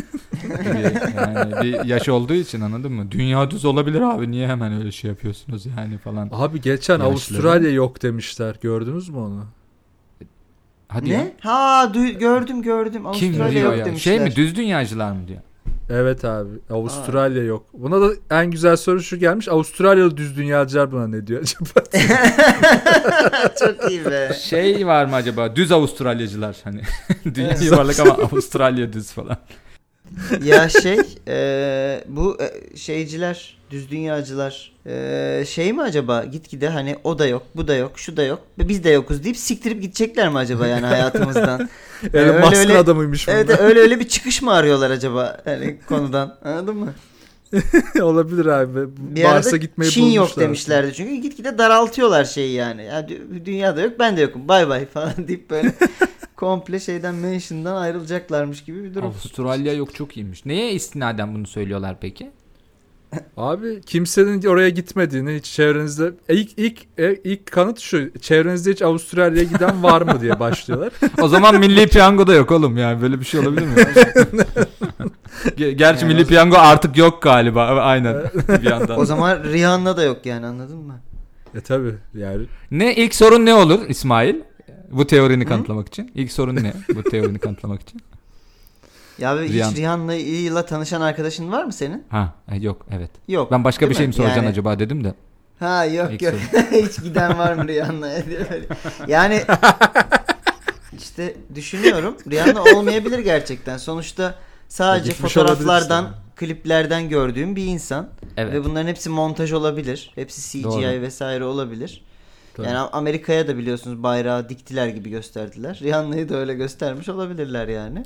gibi 0.63 1.11
yani 1.15 1.53
bir 1.61 1.85
yaş 1.85 2.09
olduğu 2.09 2.33
için 2.33 2.61
anladın 2.61 2.91
mı? 2.91 3.11
Dünya 3.11 3.51
düz 3.51 3.65
olabilir 3.65 4.01
abi 4.01 4.31
niye 4.31 4.47
hemen 4.47 4.73
öyle 4.73 4.91
şey 4.91 5.09
yapıyorsunuz 5.09 5.65
yani 5.65 5.97
falan. 5.97 6.29
Abi 6.31 6.61
geçen 6.61 6.93
Yaşları. 6.93 7.09
Avustralya 7.09 7.71
yok 7.71 8.01
demişler. 8.03 8.55
Gördünüz 8.61 9.09
mü 9.09 9.17
onu? 9.17 9.45
Hadi 10.87 11.09
ya. 11.09 11.19
ne? 11.19 11.33
Ha 11.39 11.91
duy- 11.93 12.17
gördüm 12.19 12.61
gördüm. 12.61 12.93
Kim 12.93 13.05
Avustralya 13.07 13.51
diyor 13.51 13.69
yok 13.71 13.77
ya? 13.79 13.85
demişler. 13.85 14.11
Şey 14.17 14.19
mi 14.25 14.35
düz 14.35 14.55
dünyacılar 14.55 15.11
mı 15.11 15.27
diyor? 15.27 15.41
Evet 15.89 16.25
abi. 16.25 16.49
Avustralya 16.69 17.43
yok. 17.43 17.65
Buna 17.73 18.01
da 18.01 18.13
en 18.31 18.51
güzel 18.51 18.75
soru 18.77 19.01
şu 19.03 19.17
gelmiş. 19.19 19.47
Avustralyalı 19.47 20.17
düz 20.17 20.37
dünyacılar 20.37 20.91
buna 20.91 21.07
ne 21.07 21.27
diyor 21.27 21.41
acaba? 21.41 21.87
Çok 23.59 23.91
iyi 23.91 24.05
be. 24.05 24.37
Şey 24.41 24.87
var 24.87 25.05
mı 25.05 25.15
acaba? 25.15 25.55
Düz 25.55 25.71
Avustralyacılar 25.71 26.55
hani. 26.63 26.81
Dünya 27.35 27.47
Evet. 27.47 27.63
yuvarlak 27.63 27.99
ama 27.99 28.13
Avustralya 28.13 28.93
düz 28.93 29.11
falan. 29.11 29.37
Ya 30.43 30.69
şey 30.69 30.97
e, 31.27 32.03
bu 32.07 32.37
e, 32.41 32.77
şeyciler 32.77 33.57
düz 33.71 33.91
dünyacılar 33.91 34.71
e, 34.85 35.43
şey 35.47 35.73
mi 35.73 35.81
acaba 35.81 36.23
gitgide 36.25 36.69
hani 36.69 36.95
o 37.03 37.19
da 37.19 37.27
yok 37.27 37.43
bu 37.55 37.67
da 37.67 37.75
yok 37.75 37.91
şu 37.95 38.17
da 38.17 38.23
yok 38.23 38.39
biz 38.57 38.83
de 38.83 38.89
yokuz 38.89 39.23
deyip 39.23 39.37
siktirip 39.37 39.81
gidecekler 39.81 40.29
mi 40.29 40.37
acaba 40.37 40.67
yani 40.67 40.85
hayatımızdan? 40.85 41.69
Elon 42.13 42.23
öyle 42.33 42.39
Musk'ın 42.39 42.57
öyle- 42.59 42.77
adamıymış 42.77 43.27
bunlar. 43.27 43.37
evet 43.37 43.59
öyle 43.59 43.79
öyle 43.79 43.99
bir 43.99 44.07
çıkış 44.07 44.41
mı 44.41 44.53
arıyorlar 44.53 44.91
acaba 44.91 45.37
yani 45.45 45.79
konudan 45.89 46.37
anladın 46.43 46.75
mı? 46.77 46.93
Olabilir 48.01 48.45
abi. 48.45 48.79
Bir 48.97 49.23
arada 49.23 49.57
gitmeyi 49.57 49.91
Çin 49.91 50.05
yok 50.05 50.39
demişlerdi 50.39 50.93
çünkü 50.93 51.15
gitgide 51.15 51.57
daraltıyorlar 51.57 52.25
şeyi 52.25 52.53
yani. 52.53 52.83
Ya, 52.83 52.99
dü- 53.01 53.45
dünyada 53.45 53.81
yok 53.81 53.93
ben 53.99 54.17
de 54.17 54.21
yokum 54.21 54.47
bay 54.47 54.69
bay 54.69 54.85
falan 54.85 55.13
deyip 55.27 55.49
böyle 55.49 55.73
komple 56.37 56.79
şeyden 56.79 57.15
mention'dan 57.15 57.75
ayrılacaklarmış 57.75 58.63
gibi 58.63 58.83
bir 58.83 58.93
durum. 58.95 59.05
Avustralya 59.07 59.73
yok 59.73 59.95
çok 59.95 60.17
iyiymiş. 60.17 60.45
Neye 60.45 60.71
istinaden 60.73 61.35
bunu 61.35 61.47
söylüyorlar 61.47 61.95
peki? 62.01 62.31
Abi 63.37 63.81
kimsenin 63.81 64.43
oraya 64.43 64.69
gitmediğini 64.69 65.33
hiç 65.35 65.45
çevrenizde 65.45 66.11
e, 66.29 66.35
ilk 66.35 66.51
ilk 66.59 66.79
e, 66.97 67.15
ilk 67.23 67.51
kanıt 67.51 67.79
şu 67.79 68.19
çevrenizde 68.21 68.71
hiç 68.71 68.81
Avustralya'ya 68.81 69.49
giden 69.49 69.83
var 69.83 70.01
mı 70.01 70.21
diye 70.21 70.39
başlıyorlar. 70.39 70.93
O 71.21 71.27
zaman 71.27 71.59
milli 71.59 71.87
piyango 71.87 72.27
da 72.27 72.33
yok 72.33 72.51
oğlum 72.51 72.77
yani 72.77 73.01
böyle 73.01 73.19
bir 73.19 73.25
şey 73.25 73.39
olabilir 73.39 73.65
mi? 73.67 73.73
Ge- 75.57 75.71
Gerçi 75.71 76.05
Yani 76.05 76.13
milli 76.13 76.23
o- 76.25 76.27
piyango 76.27 76.57
artık 76.57 76.97
yok 76.97 77.21
galiba. 77.21 77.65
Aynen 77.65 78.15
bir 78.61 78.69
yandan. 78.69 78.99
O 78.99 79.05
zaman 79.05 79.43
Rihanna 79.43 79.97
da 79.97 80.03
yok 80.03 80.25
yani 80.25 80.45
anladın 80.45 80.77
mı? 80.77 80.99
e 81.55 81.61
tabi 81.61 81.93
yani 82.13 82.45
Ne 82.71 82.95
ilk 82.95 83.15
sorun 83.15 83.45
ne 83.45 83.53
olur 83.53 83.79
İsmail? 83.89 84.35
Bu 84.91 85.07
teorini 85.07 85.45
kanıtlamak 85.45 85.87
için. 85.87 86.11
İlk 86.15 86.31
sorun 86.31 86.55
ne 86.55 86.73
bu 86.95 87.03
teorini 87.03 87.39
kanıtlamak 87.39 87.81
için? 87.81 88.01
Ya 89.19 89.41
hiç 89.41 89.51
Rihanna. 89.51 89.75
Rihanna'yla 89.75 90.65
tanışan 90.65 91.01
arkadaşın 91.01 91.51
var 91.51 91.63
mı 91.63 91.73
senin? 91.73 92.03
Ha 92.09 92.33
e, 92.51 92.55
yok 92.55 92.85
evet. 92.91 93.11
Yok. 93.27 93.51
Ben 93.51 93.63
başka 93.63 93.89
bir 93.89 93.95
şey 93.95 94.07
mi 94.07 94.13
soracaksın 94.13 94.41
Yani- 94.41 94.51
acaba 94.51 94.79
dedim 94.79 95.03
de. 95.03 95.13
Ha 95.59 95.85
yok 95.85 96.13
İlk 96.13 96.21
yok. 96.21 96.33
Hiç 96.71 97.03
giden 97.03 97.37
var 97.37 97.53
mı 97.53 97.67
Rihanna'ya. 97.67 98.23
Yani 99.07 99.43
işte 100.97 101.35
düşünüyorum. 101.55 102.17
Rihanna 102.31 102.63
olmayabilir 102.63 103.19
gerçekten. 103.19 103.77
Sonuçta 103.77 104.35
sadece 104.67 105.11
Gitmiş 105.11 105.33
fotoğraflardan, 105.33 106.15
kliplerden 106.35 107.09
gördüğüm 107.09 107.55
bir 107.55 107.65
insan. 107.65 108.09
Evet. 108.37 108.53
Ve 108.53 108.63
bunların 108.65 108.87
hepsi 108.87 109.09
montaj 109.09 109.51
olabilir. 109.53 110.11
Hepsi 110.15 110.51
CGI 110.51 110.63
Doğru. 110.63 111.01
vesaire 111.01 111.43
olabilir. 111.43 112.03
Tabii. 112.57 112.67
Yani 112.67 112.77
Amerika'ya 112.77 113.47
da 113.47 113.57
biliyorsunuz 113.57 114.03
bayrağı 114.03 114.49
diktiler 114.49 114.87
gibi 114.87 115.09
gösterdiler. 115.09 115.79
Rihanna'yı 115.83 116.29
da 116.29 116.35
öyle 116.35 116.53
göstermiş 116.53 117.09
olabilirler 117.09 117.67
yani. 117.67 118.03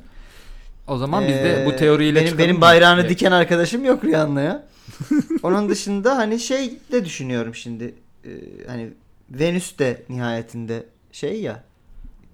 O 0.88 0.96
zaman 0.96 1.24
biz 1.28 1.34
de 1.36 1.62
bu 1.66 1.72
Ee, 1.72 1.76
teoriyle 1.76 2.20
benim, 2.20 2.38
benim 2.38 2.60
bayrağını 2.60 3.00
Evet. 3.00 3.10
diken 3.10 3.32
arkadaşım 3.32 3.84
yok 3.84 4.04
Rihanna'ya. 4.04 4.64
Onun 5.42 5.68
dışında 5.68 6.16
hani 6.18 6.40
şey 6.40 6.78
de 6.92 7.04
düşünüyorum 7.04 7.54
şimdi. 7.54 7.94
Ee, 8.24 8.28
hani 8.66 8.90
Venüs 9.30 9.78
de 9.78 10.02
nihayetinde 10.08 10.86
şey 11.12 11.40
ya. 11.42 11.64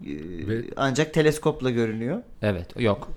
e, 0.07 0.09
Ve- 0.49 0.65
ancak 0.77 1.15
teleskopla 1.15 1.71
görünüyor. 1.71 2.23
Evet 2.43 2.81
yok. 2.81 3.09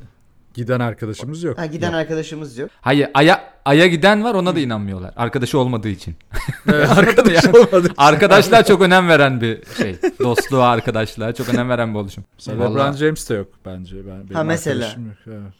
Giden 0.53 0.79
arkadaşımız 0.79 1.43
yok. 1.43 1.57
Ha 1.57 1.65
giden 1.65 1.87
Yok. 1.91 1.95
arkadaşımız 1.99 2.57
yok. 2.57 2.69
Hayır 2.81 3.09
aya 3.13 3.53
aya 3.65 3.87
giden 3.87 4.23
var 4.23 4.33
ona 4.35 4.55
da 4.55 4.59
inanmıyorlar. 4.59 5.13
Arkadaşı 5.15 5.59
olmadığı 5.59 5.89
için. 5.89 6.15
Evet, 6.67 6.89
Arkadaş 6.97 7.45
arkadaş 7.45 7.55
olmadı. 7.73 7.93
Arkadaşlar 7.97 8.65
çok 8.65 8.81
önem 8.81 9.07
veren 9.09 9.41
bir 9.41 9.59
şey. 9.77 9.95
Dostluğa, 10.19 10.69
arkadaşlığa 10.69 11.33
çok 11.33 11.49
önem 11.53 11.69
veren 11.69 11.93
bir 11.93 11.99
oluşum. 11.99 12.23
Vallahi- 12.47 12.59
LeBron 12.59 12.91
James 12.91 13.29
de 13.29 13.33
yok 13.33 13.47
bence. 13.65 13.95
Ben, 14.07 14.23
benim 14.23 14.35
Ha, 14.35 14.43
mesela. 14.43 14.85
yok, 14.87 14.95
evet. 15.27 15.53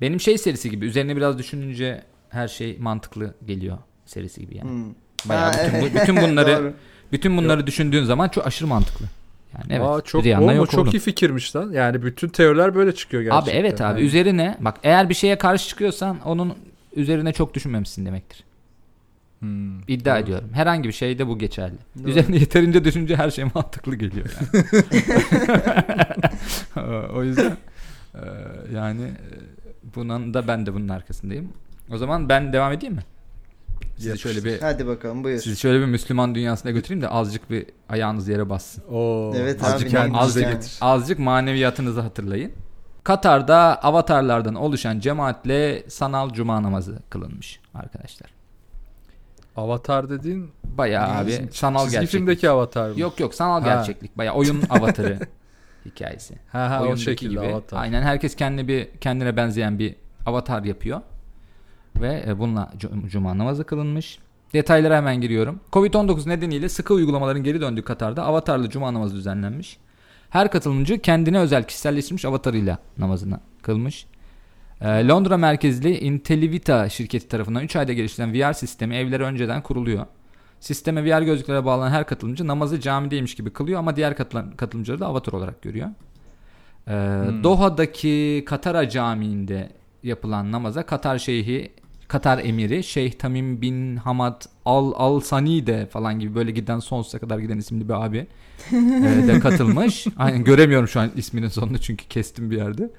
Benim 0.00 0.20
şey 0.20 0.38
serisi 0.38 0.70
gibi. 0.70 0.86
Üzerine 0.86 1.16
biraz 1.16 1.38
düşününce 1.38 2.02
her 2.28 2.48
şey 2.48 2.76
mantıklı 2.78 3.34
geliyor 3.46 3.78
serisi 4.06 4.40
gibi 4.40 4.56
yani. 4.56 4.70
Hmm. 4.70 4.94
Bayağı 5.28 5.52
Ha, 5.52 5.58
bütün, 5.66 5.72
bu- 5.80 5.86
evet. 5.86 5.94
bütün 6.02 6.16
bunları 6.30 6.72
bütün 7.12 7.36
bunları 7.36 7.66
düşündüğün 7.66 8.04
zaman 8.04 8.28
çok 8.28 8.46
aşırı 8.46 8.68
mantıklı. 8.68 9.06
Yani 9.58 9.72
evet. 9.72 9.88
Aa, 9.88 10.00
çok, 10.00 10.26
o 10.26 10.52
yok 10.52 10.70
çok 10.70 10.94
iyi 10.94 11.00
fikirmiş 11.00 11.56
lan. 11.56 11.70
Yani 11.72 12.02
bütün 12.02 12.28
teoriler 12.28 12.74
böyle 12.74 12.94
çıkıyor 12.94 13.22
gerçekten. 13.22 13.52
Abi 13.52 13.58
evet 13.58 13.80
abi 13.80 13.98
Yani- 14.00 14.06
üzerine 14.06 14.56
bak 14.60 14.76
eğer 14.82 15.08
bir 15.08 15.14
şeye 15.14 15.38
karşı 15.38 15.68
çıkıyorsan 15.68 16.20
onun 16.24 16.54
üzerine 16.96 17.32
çok 17.32 17.54
düşünmemişsin 17.54 18.06
demektir. 18.06 18.44
Hmm, 19.38 19.80
İddia 19.88 20.14
doğru. 20.14 20.22
ediyorum. 20.22 20.48
Herhangi 20.52 20.88
bir 20.88 20.92
şeyde 20.92 21.26
bu 21.26 21.38
geçerli. 21.38 21.74
Doğru. 21.98 22.08
Üzerine 22.10 22.36
yeterince 22.36 22.84
düşünce 22.84 23.16
her 23.16 23.30
şey 23.30 23.44
mantıklı 23.54 23.96
geliyor 23.96 24.26
yani. 24.36 24.64
o 27.14 27.24
yüzden 27.24 27.56
e, 28.14 28.20
yani 28.74 29.02
e, 29.02 29.14
bunun 29.94 30.34
da 30.34 30.48
ben 30.48 30.66
de 30.66 30.74
bunun 30.74 30.88
arkasındayım. 30.88 31.48
O 31.92 31.98
zaman 31.98 32.28
ben 32.28 32.52
devam 32.52 32.72
edeyim 32.72 32.94
mi? 32.94 33.02
Sizi 33.96 34.08
Yapıştır. 34.08 34.32
şöyle 34.32 34.44
bir 34.44 34.60
Hadi 34.60 34.86
bakalım 34.86 35.24
buyur. 35.24 35.38
sizi 35.38 35.56
şöyle 35.56 35.80
bir 35.80 35.86
Müslüman 35.86 36.34
dünyasına 36.34 36.70
götüreyim 36.72 37.02
de 37.02 37.08
azıcık 37.08 37.50
bir 37.50 37.66
ayağınız 37.88 38.28
yere 38.28 38.50
bassın. 38.50 38.84
Oo, 38.90 39.32
Evet 39.36 39.60
abi, 39.62 39.66
azıcık 39.66 39.92
neymiş 39.92 39.92
kendinize 39.92 40.18
azıcık, 40.20 40.42
yani? 40.42 40.54
getir. 40.54 40.78
azıcık 40.80 41.18
maneviyatınızı 41.18 42.00
hatırlayın. 42.00 42.52
Katar'da 43.04 43.82
avatarlardan 43.82 44.54
oluşan 44.54 45.00
cemaatle 45.00 45.82
sanal 45.88 46.30
cuma 46.32 46.62
namazı 46.62 46.98
kılınmış 47.10 47.60
arkadaşlar. 47.74 48.30
Avatar 49.56 50.10
dediğin 50.10 50.50
Bayağı 50.64 51.08
abi 51.08 51.26
Bizim 51.28 51.50
sanal 51.52 51.78
çizgi 51.80 51.92
gerçeklik. 51.92 52.10
filmdeki 52.18 52.50
avatar 52.50 52.90
mı? 52.90 53.00
Yok 53.00 53.20
yok 53.20 53.34
sanal 53.34 53.62
Ha. 53.62 53.68
gerçeklik. 53.74 54.18
Bayağı 54.18 54.34
oyun 54.34 54.62
avatarı 54.70 55.18
hikayesi. 55.86 56.34
Ha 56.52 56.70
ha 56.70 56.84
o 56.84 56.96
şekilde 56.96 57.30
gibi. 57.30 57.40
avatar. 57.40 57.82
Aynen 57.82 58.02
herkes 58.02 58.36
kendi 58.36 58.68
bir 58.68 58.88
kendine 59.00 59.36
benzeyen 59.36 59.78
bir 59.78 59.94
avatar 60.26 60.64
yapıyor. 60.64 61.00
Ve 62.00 62.24
e, 62.26 62.38
bununla 62.38 62.70
cu- 62.78 63.08
cuma 63.08 63.38
namazı 63.38 63.64
kılınmış. 63.64 64.18
Detaylara 64.52 64.96
hemen 64.96 65.20
giriyorum. 65.20 65.60
Covid-19 65.72 66.28
nedeniyle 66.28 66.68
sıkı 66.68 66.94
uygulamaların 66.94 67.42
geri 67.42 67.60
döndüğü 67.60 67.82
Katar'da 67.82 68.24
avatarlı 68.24 68.70
cuma 68.70 68.94
namazı 68.94 69.16
düzenlenmiş. 69.16 69.78
Her 70.30 70.50
katılımcı 70.50 70.98
kendine 70.98 71.38
özel 71.38 71.64
kişiselleştirilmiş 71.64 72.24
avatarıyla 72.24 72.78
namazını 72.98 73.40
kılmış. 73.62 74.06
E, 74.80 75.08
Londra 75.08 75.36
merkezli 75.36 75.98
Intellivita 75.98 76.88
şirketi 76.88 77.28
tarafından 77.28 77.62
3 77.62 77.76
ayda 77.76 77.92
geliştirilen 77.92 78.34
VR 78.34 78.52
sistemi 78.52 78.96
evlere 78.96 79.22
önceden 79.22 79.62
kuruluyor. 79.62 80.06
Sisteme 80.60 81.04
VR 81.04 81.22
gözlüklere 81.22 81.64
bağlanan 81.64 81.90
her 81.90 82.06
katılımcı 82.06 82.46
namazı 82.46 82.80
camideymiş 82.80 83.34
gibi 83.34 83.50
kılıyor 83.50 83.78
ama 83.78 83.96
diğer 83.96 84.16
katılan, 84.16 84.50
katılımcıları 84.50 85.00
da 85.00 85.06
avatar 85.06 85.32
olarak 85.32 85.62
görüyor. 85.62 85.88
Ee, 86.88 86.92
Doha'daki 87.42 88.44
Katara 88.46 88.88
Camii'nde 88.88 89.72
yapılan 90.02 90.52
namaza 90.52 90.86
Katar 90.86 91.18
Şeyhi 91.18 91.72
Katar 92.14 92.38
emiri 92.44 92.82
Şeyh 92.84 93.12
Tamim 93.12 93.60
bin 93.62 93.96
Hamad 93.96 94.42
Al 94.64 94.92
Al 94.96 95.20
Sanide 95.20 95.86
falan 95.86 96.18
gibi 96.18 96.34
böyle 96.34 96.50
giden 96.50 96.78
sonsuza 96.78 97.18
kadar 97.18 97.38
giden 97.38 97.58
isimli 97.58 97.88
bir 97.88 98.04
abi 98.04 98.26
e, 98.72 98.74
de 99.26 99.40
katılmış. 99.42 100.06
Aynen 100.16 100.44
göremiyorum 100.44 100.88
şu 100.88 101.00
an 101.00 101.10
isminin 101.16 101.48
sonunu 101.48 101.78
çünkü 101.78 102.08
kestim 102.08 102.50
bir 102.50 102.56
yerde. 102.56 102.90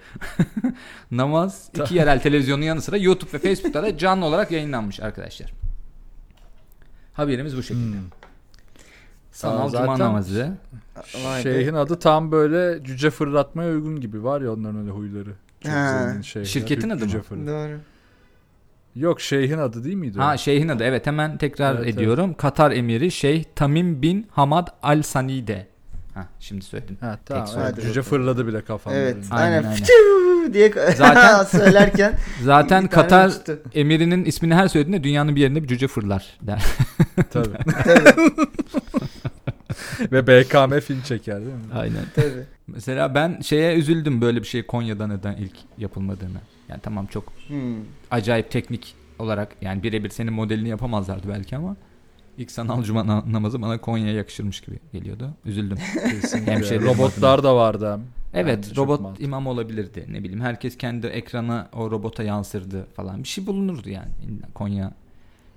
Namaz 1.12 1.70
iki 1.76 1.96
yerel 1.96 2.22
televizyonun 2.22 2.62
yanı 2.62 2.82
sıra 2.82 2.98
YouTube 2.98 3.34
ve 3.34 3.40
Facebook'ta 3.40 3.84
da 3.84 3.98
canlı 3.98 4.26
olarak 4.26 4.52
yayınlanmış 4.52 5.00
arkadaşlar. 5.00 5.54
Haberimiz 7.14 7.58
bu 7.58 7.64
şekilde. 7.64 7.98
Hmm. 7.98 8.04
Sanal 9.32 9.66
Aa, 9.68 9.70
cuma 9.72 9.86
zaten- 9.86 10.00
namazı. 10.00 10.58
Şeyhin 11.44 11.74
adı 11.74 12.00
tam 12.00 12.32
böyle 12.32 12.84
cüce 12.84 13.10
fırlatmaya 13.10 13.72
uygun 13.72 14.02
gibi. 14.02 14.24
Var 14.24 14.42
ya 14.42 14.54
onların 14.54 14.80
öyle 14.80 14.92
huyları. 14.92 15.34
Çok 15.62 15.72
zengin 15.74 16.22
şeyler. 16.22 16.46
Şirketin 16.48 16.90
adı 16.90 17.00
Cüce 17.00 17.18
mı? 17.18 17.24
fırlat- 17.24 17.48
Doğru. 17.48 17.80
Yok 18.96 19.22
şeyhin 19.22 19.58
adı 19.58 19.84
değil 19.84 19.96
miydi? 19.96 20.18
o? 20.20 20.24
Ha 20.24 20.38
şeyhin 20.38 20.70
adı 20.70 20.84
evet 20.84 21.08
hemen 21.08 21.38
tekrar 21.38 21.76
Evet, 21.76 21.88
ediyorum. 21.94 22.34
Katar 22.34 22.72
emiri 22.72 23.12
Şeyh 23.12 23.44
Tamim 23.56 24.02
bin 24.02 24.28
Hamad 24.32 24.68
Al 24.84 25.02
Sanide. 25.02 25.68
Ha 26.14 26.28
şimdi 26.40 26.66
söyledim. 26.66 26.98
Ha, 27.02 27.20
tamam. 27.26 27.46
Tek 27.46 27.56
evet, 27.58 27.82
cüce 27.82 28.02
fırladı 28.02 28.48
bile 28.48 28.62
kafamda. 28.62 28.98
Evet. 28.98 29.18
Aynen, 29.32 29.64
Aynen. 29.64 30.54
diye 30.54 30.74
Zaten- 30.96 31.44
söylerken 31.60 32.14
Zaten 32.44 32.88
Katar 32.88 33.30
uçtu. 33.30 33.60
emirinin 33.74 34.26
ismini 34.26 34.56
her 34.56 34.68
söylediğinde 34.68 35.04
dünyanın 35.04 35.36
bir 35.36 35.42
yerinde 35.42 35.64
bir 35.64 35.68
cüce 35.68 35.88
fırlar 35.88 36.38
der. 36.42 36.64
Tabii. 37.32 37.58
Tabii, 37.84 38.32
Ve 40.12 40.28
BKM 40.28 40.80
film 40.80 41.02
çeker 41.02 41.38
değil 41.40 41.48
mi? 41.54 41.62
Aynen. 41.76 42.04
tabii. 42.16 42.44
Mesela 42.68 43.16
ben 43.16 43.42
şeye 43.42 43.76
üzüldüm 43.76 44.22
böyle 44.22 44.42
bir 44.42 44.48
şey 44.48 44.64
Konya'da 44.66 45.08
neden 45.08 45.34
ilk 45.36 45.56
yapılmadığını. 45.78 46.38
Yani 46.70 46.82
tamam 46.82 47.06
çok 47.06 47.24
Hmm. 47.48 47.76
acayip 48.12 48.52
teknik 48.52 48.96
olarak 49.20 49.56
yani 49.62 49.84
birebir 49.84 50.10
senin 50.10 50.34
modelini 50.34 50.70
yapamazlardı 50.70 51.30
belki 51.30 51.56
ama 51.58 51.76
ilk 52.38 52.52
sanal 52.52 52.84
cuma 52.84 53.08
na- 53.08 53.24
namazı 53.34 53.62
bana 53.62 53.78
Konya'ya 53.82 54.14
yakışırmış 54.14 54.62
gibi 54.62 54.80
geliyordu. 54.94 55.30
Üzüldüm. 55.46 55.78
Hemşehrilerim 56.46 56.86
Robotlar 56.86 57.44
da 57.44 57.56
vardı. 57.56 58.00
Evet 58.34 58.68
çok 58.68 58.78
robot 58.78 59.02
mantıklı. 59.02 59.26
imam 59.26 59.48
olabilirdi 59.48 60.06
ne 60.10 60.20
bileyim 60.24 60.42
herkes 60.42 60.78
kendi 60.78 61.08
ekrana 61.08 61.70
o 61.74 61.92
robota 61.92 62.24
yansırdı 62.24 62.88
falan 62.96 63.24
bir 63.24 63.28
şey 63.28 63.46
bulunurdu 63.48 63.90
yani 63.90 64.08
Konya 64.54 64.92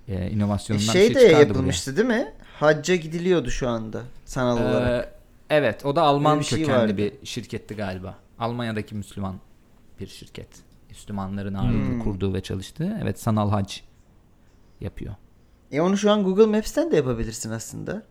e, 0.08 0.14
E, 0.14 0.30
inovasyonundan 0.30 0.92
şey 0.92 1.10
bir 1.10 1.14
de 1.14 1.20
şey 1.20 1.28
çıkardı 1.28 1.48
yapılmıştı 1.48 1.96
değil 1.96 2.08
mi? 2.08 2.32
Hacca 2.60 2.94
gidiliyordu 2.96 3.50
şu 3.50 3.68
anda 3.68 4.02
sanal 4.24 4.56
buraya. 4.56 4.68
olarak. 4.70 5.04
Ee, 5.04 5.56
evet 5.56 5.84
o 5.86 5.96
da 5.96 6.02
Alman 6.02 6.32
Öyle 6.32 6.40
bir 6.40 6.44
şey 6.46 6.58
kökenli 6.60 6.80
vardı. 6.82 6.96
bir 6.96 7.12
şirketti 7.26 7.74
galiba 7.76 8.14
Almanya'daki 8.38 8.94
Müslüman 8.94 9.34
bir 10.00 10.06
şirket 10.06 10.48
Müslümanların 10.88 11.54
ağırlıklı 11.54 11.92
Hmm. 11.94 12.00
kurduğu 12.02 12.34
ve 12.34 12.40
çalıştığı 12.40 12.98
evet 13.02 13.20
sanal 13.20 13.50
hac 13.50 13.76
yapıyor. 14.80 15.14
E 15.72 15.80
onu 15.80 15.96
şu 15.96 16.10
an 16.10 16.24
Google 16.24 16.46
Maps'ten 16.46 16.90
de 16.92 16.96
yapabilirsin 16.96 17.50
aslında. 17.50 18.02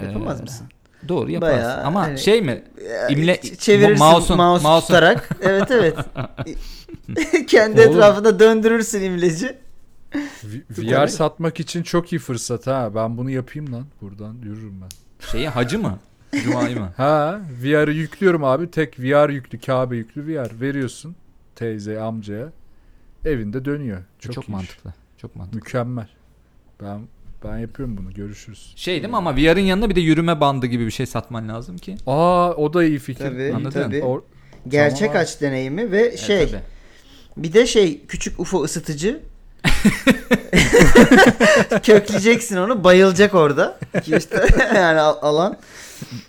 Yapamaz 0.00 0.40
Ee, 0.40 0.42
mısın? 0.42 0.66
Doğru 1.08 1.30
yaparsın 1.30 1.56
Bayağı 1.58 1.84
ama 1.84 2.00
hani- 2.02 2.18
şey 2.18 2.42
mi 2.42 2.62
E, 2.78 3.12
İmle- 3.12 3.36
ç- 3.40 3.56
çevirirsin 3.56 4.06
mouse'un- 4.06 4.36
mouse 4.36 4.68
mouse'un- 4.68 4.80
tutarak. 4.80 5.28
evet 5.42 5.70
evet. 5.70 5.96
Kendi 7.46 7.80
Oğlum. 7.80 7.90
etrafında 7.90 8.38
döndürürsün 8.38 9.02
imleci. 9.02 9.56
VR 10.70 11.06
satmak 11.08 11.60
için 11.60 11.82
çok 11.82 12.12
iyi 12.12 12.18
fırsat 12.18 12.66
ha. 12.66 12.90
Ben 12.94 13.16
bunu 13.16 13.30
yapayım 13.30 13.72
lan. 13.72 13.84
Buradan 14.00 14.34
yürürüm 14.42 14.80
ben. 14.82 14.88
şeyi 15.32 15.48
hacı 15.48 15.78
mı 15.78 15.98
Cuma'yı 16.44 16.78
mı? 16.80 16.92
Ha 16.96 17.40
VR'ı 17.62 17.92
yüklüyorum 17.92 18.44
abi. 18.44 18.70
Tek 18.70 19.00
VR 19.00 19.28
yüklü, 19.30 19.60
Kabe 19.60 19.96
yüklü 19.96 20.26
VR. 20.26 20.60
Veriyorsun 20.60 21.16
teyze, 21.56 22.00
amcaya. 22.00 22.52
Evinde 23.24 23.64
dönüyor. 23.64 24.02
Çok, 24.18 24.32
Çok, 24.34 24.44
iş. 24.44 24.48
mantıklı. 24.48 24.92
Çok 25.18 25.36
mantıklı. 25.36 25.58
Mükemmel. 25.58 26.08
Ben 26.82 27.00
ben 27.44 27.58
yapıyorum 27.58 27.96
bunu. 27.96 28.12
Görüşürüz. 28.14 28.72
Şey 28.76 28.94
değil 28.94 29.10
mi 29.10 29.16
ama 29.16 29.36
VR'ın 29.36 29.60
yanında 29.60 29.90
bir 29.90 29.94
de 29.94 30.00
yürüme 30.00 30.40
bandı 30.40 30.66
gibi 30.66 30.86
bir 30.86 30.90
şey 30.90 31.06
satman 31.06 31.48
lazım 31.48 31.78
ki. 31.78 31.96
Aa 32.06 32.52
o 32.52 32.72
da 32.74 32.84
iyi 32.84 32.98
fikir. 32.98 33.24
Tabii 33.24 33.52
Anladın? 33.56 33.82
tabii. 33.82 33.98
Or- 33.98 34.22
Gerçek 34.68 35.08
Tamam. 35.08 35.22
aç 35.22 35.40
deneyimi 35.40 35.92
ve 35.92 36.16
şey 36.16 36.36
Evet, 36.36 36.50
tabii. 36.50 36.62
bir 37.44 37.52
de 37.52 37.66
şey 37.66 38.06
küçük 38.06 38.40
UFO 38.40 38.62
ısıtıcı. 38.64 39.20
Kökleyeceksin 41.82 42.56
onu 42.56 42.84
bayılacak 42.84 43.34
orada. 43.34 43.78
İşte 44.16 44.46
yani 44.74 45.00
al- 45.00 45.18
alan. 45.22 45.56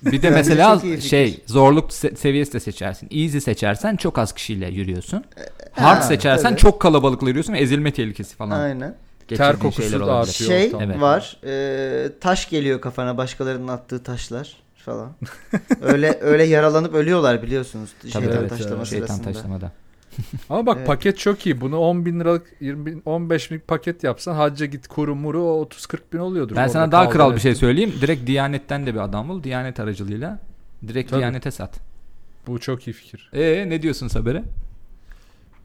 Bir 0.05 0.21
de 0.21 0.29
mesela 0.29 0.81
şey 1.01 1.39
zorluk 1.45 1.91
se- 1.91 2.15
seviyesi 2.15 2.53
de 2.53 2.59
seçersin. 2.59 3.09
Easy 3.11 3.37
seçersen 3.39 3.95
çok 3.95 4.17
az 4.17 4.33
kişiyle 4.33 4.67
yürüyorsun. 4.67 5.23
Hard 5.71 5.97
Ha, 5.97 6.01
seçersen 6.01 6.49
tabii. 6.49 6.59
çok 6.61 6.81
kalabalıkla 6.81 7.27
yürüyorsun 7.27 7.53
ve 7.53 7.59
ezilme 7.59 7.93
tehlikesi 7.93 8.35
falan. 8.35 8.59
Aynen. 8.59 8.95
Ter 9.27 9.59
kokusu 9.59 9.81
şeyler 9.89 10.07
da 10.07 10.15
artıyor. 10.15 10.49
Şey 10.49 10.65
ortam. 10.75 11.01
var. 11.01 11.37
e, 11.45 12.19
taş 12.21 12.49
geliyor 12.49 12.81
kafana 12.81 13.17
başkalarının 13.17 13.67
attığı 13.67 14.03
taşlar 14.03 14.57
falan. 14.77 15.11
öyle 15.81 16.17
öyle 16.21 16.43
yaralanıp 16.43 16.93
ölüyorlar 16.93 17.43
biliyorsunuz. 17.43 17.89
Tabii 18.01 18.11
şeytan 18.11 18.39
evet. 18.39 18.49
taşlama 18.49 18.85
Şeytan 18.85 19.05
sırasında. 19.05 19.33
taşlamada. 19.33 19.71
Ama 20.49 20.65
bak 20.65 20.75
Evet. 20.77 20.87
paket 20.87 21.17
çok 21.17 21.45
iyi. 21.45 21.61
Bunu 21.61 21.77
10 21.79 22.05
bin 22.05 22.19
liralık 22.19 22.47
20 22.59 22.85
bin, 22.85 23.01
15 23.05 23.51
binlik 23.51 23.67
paket 23.67 24.03
yapsan 24.03 24.33
hacca 24.35 24.65
git 24.65 24.87
kuru 24.87 25.15
muru 25.15 25.43
o 25.43 25.63
30-40 25.65 25.97
bin 26.13 26.17
oluyordur. 26.19 26.55
Ben 26.55 26.67
sana 26.67 26.91
daha 26.91 27.09
kral 27.09 27.35
bir 27.35 27.39
şey 27.39 27.55
söyleyeyim. 27.55 27.93
Direkt 28.01 28.27
Diyanet'ten 28.27 28.85
de 28.85 28.93
bir 28.93 28.99
adam 28.99 29.29
bul. 29.29 29.43
Diyanet 29.43 29.79
aracılığıyla 29.79 30.39
direkt 30.87 31.09
Tabii. 31.09 31.19
Diyanet'e 31.19 31.51
sat. 31.51 31.79
Bu 32.47 32.59
çok 32.59 32.87
iyi 32.87 32.93
fikir. 32.93 33.29
Ee 33.33 33.65
ne 33.69 33.81
diyorsun 33.81 34.09
habere? 34.13 34.43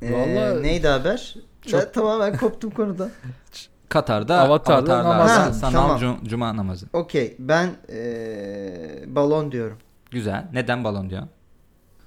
Ee, 0.02 0.12
Vallahi- 0.12 0.62
neydi 0.62 0.88
haber? 0.88 1.34
Çok- 1.66 1.80
Ben 1.80 1.92
tamamen 1.92 2.36
koptum 2.36 2.70
konudan. 2.70 3.10
Katar'da 3.88 4.40
Avatar'da 4.40 4.92
Avatar'da 4.94 5.10
namaz. 5.10 5.30
Ha, 5.30 5.52
sanal 5.52 5.72
tamam. 5.72 5.98
cu- 6.00 6.28
cuma 6.28 6.56
namazı. 6.56 6.86
Okey 6.92 7.36
ben 7.38 7.70
ee, 7.92 9.04
balon 9.06 9.52
diyorum. 9.52 9.76
Güzel. 10.10 10.46
Neden 10.52 10.84
balon 10.84 11.10
diyor? 11.10 11.22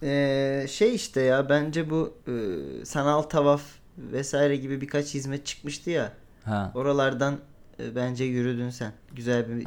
Ee, 0.03 0.65
şey 0.69 0.95
işte 0.95 1.21
ya 1.21 1.49
bence 1.49 1.89
bu 1.89 2.13
ee, 2.27 2.85
sanal 2.85 3.21
tavaf 3.21 3.63
vesaire 3.97 4.55
gibi 4.55 4.81
birkaç 4.81 5.13
hizmet 5.13 5.45
çıkmıştı 5.45 5.89
ya. 5.89 6.13
Ha. 6.43 6.71
Oralardan 6.75 7.39
ee, 7.79 7.95
bence 7.95 8.23
yürüdün 8.23 8.69
sen. 8.69 8.91
Güzel 9.15 9.45
bir 9.49 9.65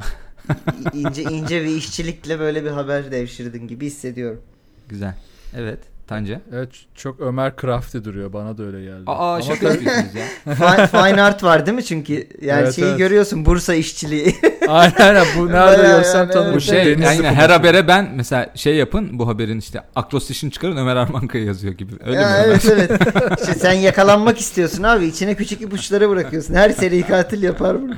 ince 0.93 1.23
ince 1.23 1.63
bir 1.63 1.75
işçilikle 1.75 2.39
böyle 2.39 2.63
bir 2.63 2.69
haber 2.69 3.11
devşirdin 3.11 3.67
gibi 3.67 3.85
hissediyorum. 3.85 4.41
Güzel. 4.89 5.15
Evet. 5.55 5.79
Tancı. 6.07 6.39
Evet 6.53 6.69
çok 6.95 7.19
Ömer 7.19 7.53
Crafty 7.61 7.97
duruyor. 7.97 8.33
Bana 8.33 8.57
da 8.57 8.63
öyle 8.63 8.83
geldi. 8.83 9.03
Aa 9.07 9.33
Ama 9.33 9.41
şaka 9.41 9.59
tabii- 9.59 9.73
yapıyorsunuz 9.73 10.15
ya. 10.15 10.55
Fine, 10.55 10.87
fine 10.87 11.21
art 11.21 11.43
var 11.43 11.65
değil 11.65 11.75
mi 11.75 11.83
çünkü? 11.85 12.27
Yani 12.41 12.61
Evet, 12.61 12.75
şeyi 12.75 12.87
evet. 12.87 12.97
görüyorsun 12.97 13.45
Bursa 13.45 13.73
işçiliği. 13.73 14.35
aynen 14.67 14.93
aynen 14.99 15.25
bu 15.37 15.47
nerede 15.49 15.81
görsem 15.87 16.19
yani, 16.21 16.31
tanırım. 16.31 16.55
Bu 16.55 16.61
şey 16.61 16.85
Denizli 16.85 17.07
aynen 17.07 17.17
kumaşı. 17.21 17.35
her 17.35 17.49
habere 17.49 17.87
ben 17.87 18.11
mesela 18.15 18.49
şey 18.55 18.75
yapın 18.75 19.19
bu 19.19 19.27
haberin 19.27 19.59
işte 19.59 19.81
akrostişini 19.95 20.51
çıkarın 20.51 20.77
Ömer 20.77 20.95
Armankaya 20.95 21.43
yazıyor 21.43 21.73
gibi. 21.73 21.93
Öyle 22.05 22.19
ya, 22.21 22.29
mi? 22.29 22.35
evet 22.45 22.65
evet. 22.71 22.91
İşte 23.41 23.53
sen 23.53 23.73
yakalanmak 23.73 24.39
istiyorsun 24.39 24.83
abi. 24.83 25.05
İçine 25.05 25.35
küçük 25.35 25.61
ipuçları 25.61 26.09
bırakıyorsun. 26.09 26.53
Her 26.53 26.69
seri 26.69 27.03
katil 27.07 27.43
yapar 27.43 27.81
bunu. 27.81 27.95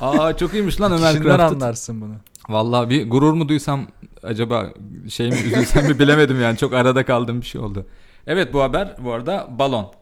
Aa 0.00 0.36
çok 0.36 0.54
iyiymiş 0.54 0.80
lan 0.80 0.92
Ömer 0.98 1.12
Crafted. 1.22 1.56
anlarsın 1.56 2.00
bunu. 2.00 2.14
Vallahi 2.50 2.90
bir 2.90 3.10
gurur 3.10 3.32
mu 3.32 3.48
duysam 3.48 3.86
acaba 4.22 4.70
şey 5.08 5.30
mi 5.30 5.36
üzülsem 5.36 5.86
mi 5.86 5.98
bilemedim 5.98 6.40
yani 6.42 6.56
çok 6.56 6.74
arada 6.74 7.04
kaldığım 7.04 7.40
bir 7.40 7.46
şey 7.46 7.60
oldu. 7.60 7.86
Evet 8.26 8.52
bu 8.52 8.62
haber 8.62 8.96
bu 8.98 9.12
arada 9.12 9.48
balon. 9.58 9.92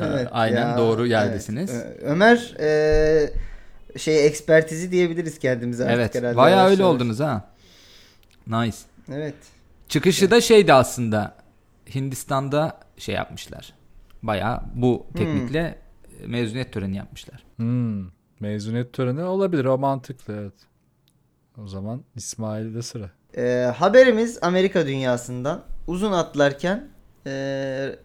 Ee, 0.00 0.04
aynen 0.30 0.78
doğru 0.78 1.06
yerdesiniz. 1.06 1.70
evet. 1.74 2.00
Ömer 2.02 2.54
e, 2.60 3.98
şey 3.98 4.26
ekspertizi 4.26 4.92
diyebiliriz 4.92 5.38
kendimize 5.38 5.84
artık 5.84 5.96
Evet 5.96 6.14
herhalde. 6.14 6.36
bayağı 6.36 6.58
yavaş 6.58 6.70
öyle 6.70 6.84
oldunuz 6.84 7.20
ha. 7.20 7.50
Nice. 8.46 8.76
Evet. 9.12 9.34
Çıkışı 9.88 10.30
da 10.30 10.40
şeydi 10.40 10.72
aslında 10.72 11.34
Hindistan'da 11.94 12.80
şey 12.98 13.14
yapmışlar. 13.14 13.72
Bayağı 14.22 14.60
bu 14.74 15.06
teknikle 15.16 15.78
mezuniyet 16.26 16.72
töreni 16.72 16.96
yapmışlar. 16.96 17.42
Hmm. 17.56 18.04
Mezuniyet 18.40 18.92
töreni 18.92 19.22
olabilir. 19.22 19.64
O 19.64 19.78
mantıklı 19.78 20.34
evet. 20.40 20.54
O 21.62 21.66
zaman 21.68 22.02
İsmail'de 22.16 22.82
sıra. 22.82 23.10
E, 23.36 23.72
haberimiz 23.76 24.38
Amerika 24.42 24.86
dünyasından 24.86 25.64
uzun 25.86 26.12
atlarken 26.12 26.88
e, 27.26 27.32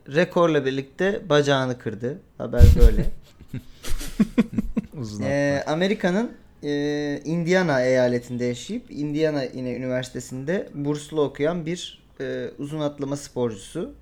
rekorla 0.07 0.65
birlikte 0.65 1.29
bacağını 1.29 1.77
kırdı. 1.77 2.19
Haber 2.37 2.63
böyle. 2.79 3.05
Uzun 4.99 5.23
Ee, 5.23 5.63
Amerika'nın 5.67 6.31
e, 6.63 7.21
Indiana 7.25 7.81
eyaletinde 7.81 8.45
yaşayıp 8.45 8.91
Indiana 8.91 9.43
yine 9.43 9.75
üniversitesinde 9.75 10.69
burslu 10.73 11.21
okuyan 11.21 11.65
bir 11.65 12.03
e, 12.21 12.49
uzun 12.57 12.79
atlama 12.79 13.17
sporcusu. 13.17 13.93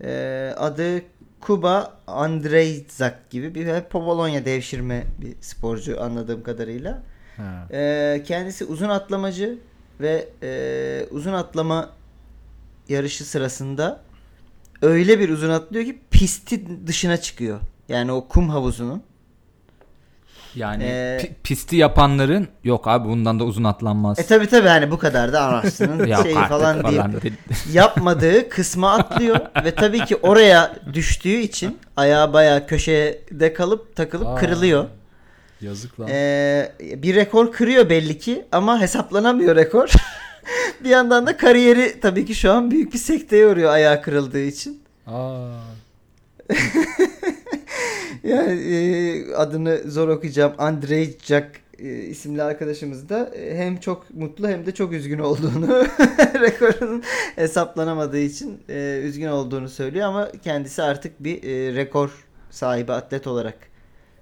E, 0.00 0.54
adı 0.56 1.02
Kuba 1.40 1.98
Andrejzak 2.06 3.30
gibi 3.30 3.54
bir 3.54 3.66
hep 3.66 3.90
Polonya 3.90 4.44
devşirme 4.44 5.04
bir 5.20 5.34
sporcu 5.40 6.02
anladığım 6.02 6.42
kadarıyla. 6.42 7.02
Ha. 7.36 7.68
E, 7.72 8.22
kendisi 8.26 8.64
uzun 8.64 8.88
atlamacı 8.88 9.58
ve 10.00 10.28
e, 10.42 11.06
uzun 11.10 11.32
atlama 11.32 11.90
yarışı 12.88 13.24
sırasında 13.24 14.00
öyle 14.82 15.18
bir 15.18 15.28
uzun 15.28 15.50
atlıyor 15.50 15.84
ki 15.84 15.98
pistin 16.10 16.86
dışına 16.86 17.16
çıkıyor. 17.16 17.60
Yani 17.88 18.12
o 18.12 18.28
kum 18.28 18.48
havuzunun. 18.48 19.02
Yani 20.54 20.84
Ee, 20.84 21.18
pi- 21.22 21.30
pisti 21.42 21.76
yapanların 21.76 22.48
yok 22.64 22.88
abi 22.88 23.08
bundan 23.08 23.40
da 23.40 23.44
uzun 23.44 23.64
atlanmaz. 23.64 24.18
E 24.18 24.26
tabi 24.26 24.46
tabi 24.46 24.68
hani 24.68 24.90
bu 24.90 24.98
kadar 24.98 25.32
da 25.32 25.42
anasının 25.48 26.06
Yok 26.06 26.22
şeyi 26.22 26.34
falan 26.34 26.84
dedi. 27.12 27.32
yapmadığı 27.72 28.48
kısma 28.48 28.92
atlıyor 28.92 29.40
ve 29.64 29.74
tabii 29.74 30.04
ki 30.04 30.16
oraya 30.16 30.74
düştüğü 30.92 31.36
için 31.36 31.78
ayağı 31.96 32.32
bayağı 32.32 32.66
köşede 32.66 33.54
kalıp 33.54 33.96
takılıp 33.96 34.26
Aa. 34.26 34.34
kırılıyor. 34.34 34.84
Yazık 35.62 36.00
lan. 36.00 36.08
Ee, 36.10 36.72
bir 36.80 37.14
rekor 37.14 37.52
kırıyor 37.52 37.90
belli 37.90 38.18
ki 38.18 38.44
ama 38.52 38.80
hesaplanamıyor 38.80 39.56
rekor. 39.56 39.92
bir 40.84 40.88
yandan 40.88 41.26
da 41.26 41.36
kariyeri 41.36 42.00
tabii 42.00 42.26
ki 42.26 42.34
şu 42.34 42.52
an 42.52 42.70
büyük 42.70 42.92
bir 42.92 42.98
sekteye 42.98 43.48
uğruyor 43.48 43.70
ayağı 43.70 44.02
kırıldığı 44.02 44.42
için. 44.42 44.82
Aa. 45.06 45.48
Yani 48.24 48.60
e, 48.60 49.34
adını 49.34 49.82
zor 49.86 50.08
okuyacağım. 50.08 50.52
Andrei 50.58 51.16
Jack 51.22 51.46
e, 51.78 51.88
isimli 51.88 52.42
arkadaşımız 52.42 53.08
da 53.08 53.30
e, 53.34 53.56
hem 53.56 53.80
çok 53.80 54.14
mutlu 54.14 54.48
hem 54.48 54.66
de 54.66 54.74
çok 54.74 54.92
üzgün 54.92 55.18
olduğunu 55.18 55.68
rekorun 56.40 57.02
hesaplanamadığı 57.36 58.18
için 58.18 58.60
e, 58.68 59.00
üzgün 59.04 59.26
olduğunu 59.26 59.68
söylüyor 59.68 60.08
ama 60.08 60.32
kendisi 60.44 60.82
artık 60.82 61.24
bir 61.24 61.44
e, 61.44 61.74
rekor 61.74 62.10
sahibi 62.50 62.92
atlet 62.92 63.26
olarak 63.26 63.71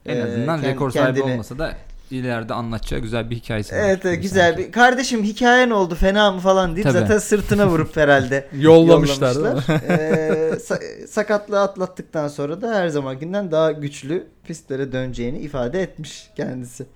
En 0.07 0.17
e, 0.17 0.23
azından 0.23 0.61
kend- 0.61 0.67
rekor 0.69 0.91
sahibi 0.91 1.19
kendini- 1.21 1.33
olmasa 1.33 1.59
da 1.59 1.75
ileride 2.11 2.55
anlatacağı 2.55 3.01
güzel 3.01 3.31
bir 3.31 3.37
hikayesi 3.37 3.75
var. 3.75 3.81
Evet 3.81 4.01
evet, 4.07 4.15
gibi 4.15 4.23
güzel 4.23 4.53
sanki. 4.55 4.67
bir 4.69 4.73
kardeşim 4.73 5.23
hikayen 5.23 5.71
oldu 5.71 5.95
fena 5.95 6.33
mı 6.33 6.41
falan 6.41 6.77
deyip 6.77 6.89
Tabii. 6.89 6.99
zaten 6.99 7.19
sırtına 7.19 7.67
vurup 7.69 7.97
herhalde 7.97 8.49
Yollamışlar, 8.59 9.35
yollamışlar. 9.35 9.81
Ee, 9.89 10.51
sa- 10.55 11.07
sakatlığı 11.07 11.61
atlattıktan 11.61 12.29
sonra 12.29 12.63
da 12.63 12.75
her 12.75 12.89
zamankinden 12.89 13.51
daha 13.51 13.73
güçlü 13.73 14.27
pistlere 14.45 14.93
döneceğini 14.93 15.39
ifade 15.39 15.83
etmiş 15.83 16.31
kendisi. 16.37 16.87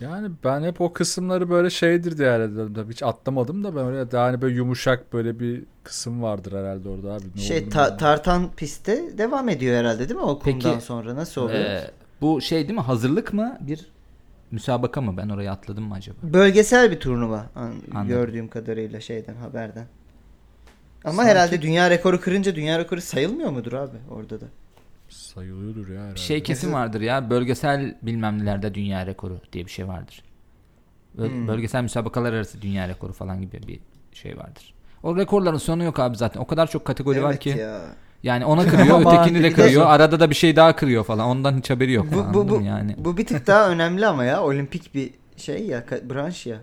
Yani 0.00 0.28
ben 0.44 0.62
hep 0.62 0.80
o 0.80 0.92
kısımları 0.92 1.50
böyle 1.50 1.70
şeydir 1.70 2.18
diye. 2.18 2.48
Tabii 2.74 2.92
Hiç 2.92 3.02
atlamadım 3.02 3.64
da 3.64 3.74
böyle 3.74 4.10
daha 4.10 4.24
hani 4.26 4.42
böyle 4.42 4.54
yumuşak 4.54 5.12
böyle 5.12 5.40
bir 5.40 5.62
kısım 5.84 6.22
vardır 6.22 6.52
herhalde 6.52 6.88
orada 6.88 7.12
abi. 7.12 7.24
Ne 7.36 7.42
şey 7.42 7.68
ta- 7.68 7.96
tartan 7.96 8.50
pistte 8.56 9.18
devam 9.18 9.48
ediyor 9.48 9.76
herhalde 9.76 9.98
değil 10.08 10.20
mi 10.20 10.26
o 10.26 10.38
kumdan 10.38 10.72
Peki, 10.72 10.84
sonra 10.84 11.14
nasıl 11.16 11.40
oluyor? 11.40 11.58
Ee, 11.60 11.90
bu 12.22 12.40
şey 12.40 12.68
değil 12.68 12.78
mi 12.78 12.84
hazırlık 12.84 13.32
mı 13.32 13.58
bir 13.60 13.86
müsabaka 14.50 15.00
mı 15.00 15.16
ben 15.16 15.28
oraya 15.28 15.52
atladım 15.52 15.84
mı 15.84 15.94
acaba? 15.94 16.16
Bölgesel 16.22 16.90
bir 16.90 17.00
turnuva 17.00 17.46
an- 17.54 17.74
Anladım. 17.94 18.08
gördüğüm 18.08 18.48
kadarıyla 18.48 19.00
şeyden 19.00 19.34
haberden. 19.34 19.86
Ama 21.04 21.12
Sanki- 21.16 21.30
herhalde 21.30 21.62
dünya 21.62 21.90
rekoru 21.90 22.20
kırınca 22.20 22.54
dünya 22.56 22.78
rekoru 22.78 23.00
sayılmıyor 23.00 23.50
mudur 23.50 23.72
abi 23.72 23.96
orada 24.10 24.40
da? 24.40 24.44
Sayılıyordur 25.08 25.88
ya 25.88 26.00
herhalde. 26.00 26.14
Bir 26.14 26.20
şey 26.20 26.42
kesin 26.42 26.72
vardır 26.72 27.00
ya 27.00 27.30
bölgesel 27.30 27.96
bilmem 28.02 28.38
nelerde 28.38 28.74
dünya 28.74 29.06
rekoru 29.06 29.40
diye 29.52 29.66
bir 29.66 29.70
şey 29.70 29.88
vardır. 29.88 30.22
Böl- 31.18 31.28
Hmm. 31.30 31.48
Bölgesel 31.48 31.82
müsabakalar 31.82 32.32
arası 32.32 32.62
dünya 32.62 32.88
rekoru 32.88 33.12
falan 33.12 33.40
gibi 33.40 33.60
bir 33.68 33.80
şey 34.12 34.36
vardır. 34.38 34.74
O 35.02 35.16
rekorların 35.16 35.56
sonu 35.58 35.84
yok 35.84 35.98
abi 36.00 36.16
zaten. 36.16 36.40
O 36.40 36.46
kadar 36.46 36.70
çok 36.70 36.84
kategori 36.84 37.22
var 37.22 37.30
Evet 37.30 37.40
ki. 37.40 37.48
ya. 37.48 37.80
Yani 38.22 38.44
ona 38.44 38.66
kırıyor, 38.66 39.00
ötekini 39.06 39.42
de 39.42 39.52
kırıyor. 39.52 39.86
Arada 39.86 40.20
da 40.20 40.30
bir 40.30 40.34
şey 40.34 40.56
daha 40.56 40.76
kırıyor 40.76 41.04
falan. 41.04 41.26
Ondan 41.26 41.58
hiç 41.58 41.70
haberi 41.70 41.92
yok. 41.92 42.06
Bu, 42.12 42.34
bu, 42.34 42.48
bu, 42.48 42.62
yani. 42.62 42.94
bu 42.98 43.16
bir 43.16 43.26
tık 43.26 43.46
daha 43.46 43.68
önemli 43.68 44.06
ama 44.06 44.24
ya 44.24 44.42
olimpik 44.42 44.94
bir 44.94 45.10
şey 45.36 45.66
ya 45.66 45.84
branş 46.10 46.46
ya. 46.46 46.56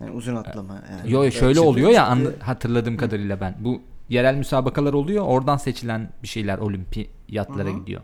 Yani 0.00 0.10
uzun 0.10 0.36
atlama 0.36 0.82
yani. 0.90 1.12
Yo 1.12 1.30
şöyle 1.30 1.54
Çıktı, 1.54 1.68
oluyor 1.68 1.90
ya 1.90 2.14
çıktı. 2.14 2.34
hatırladığım 2.40 2.96
kadarıyla 2.96 3.40
ben. 3.40 3.54
Bu 3.60 3.80
yerel 4.08 4.34
müsabakalar 4.34 4.92
oluyor. 4.92 5.24
Oradan 5.24 5.56
seçilen 5.56 6.08
bir 6.22 6.28
şeyler 6.28 6.58
olimpiyatlara 6.58 7.68
Hı 7.68 7.72
hı. 7.72 7.78
gidiyor. 7.78 8.00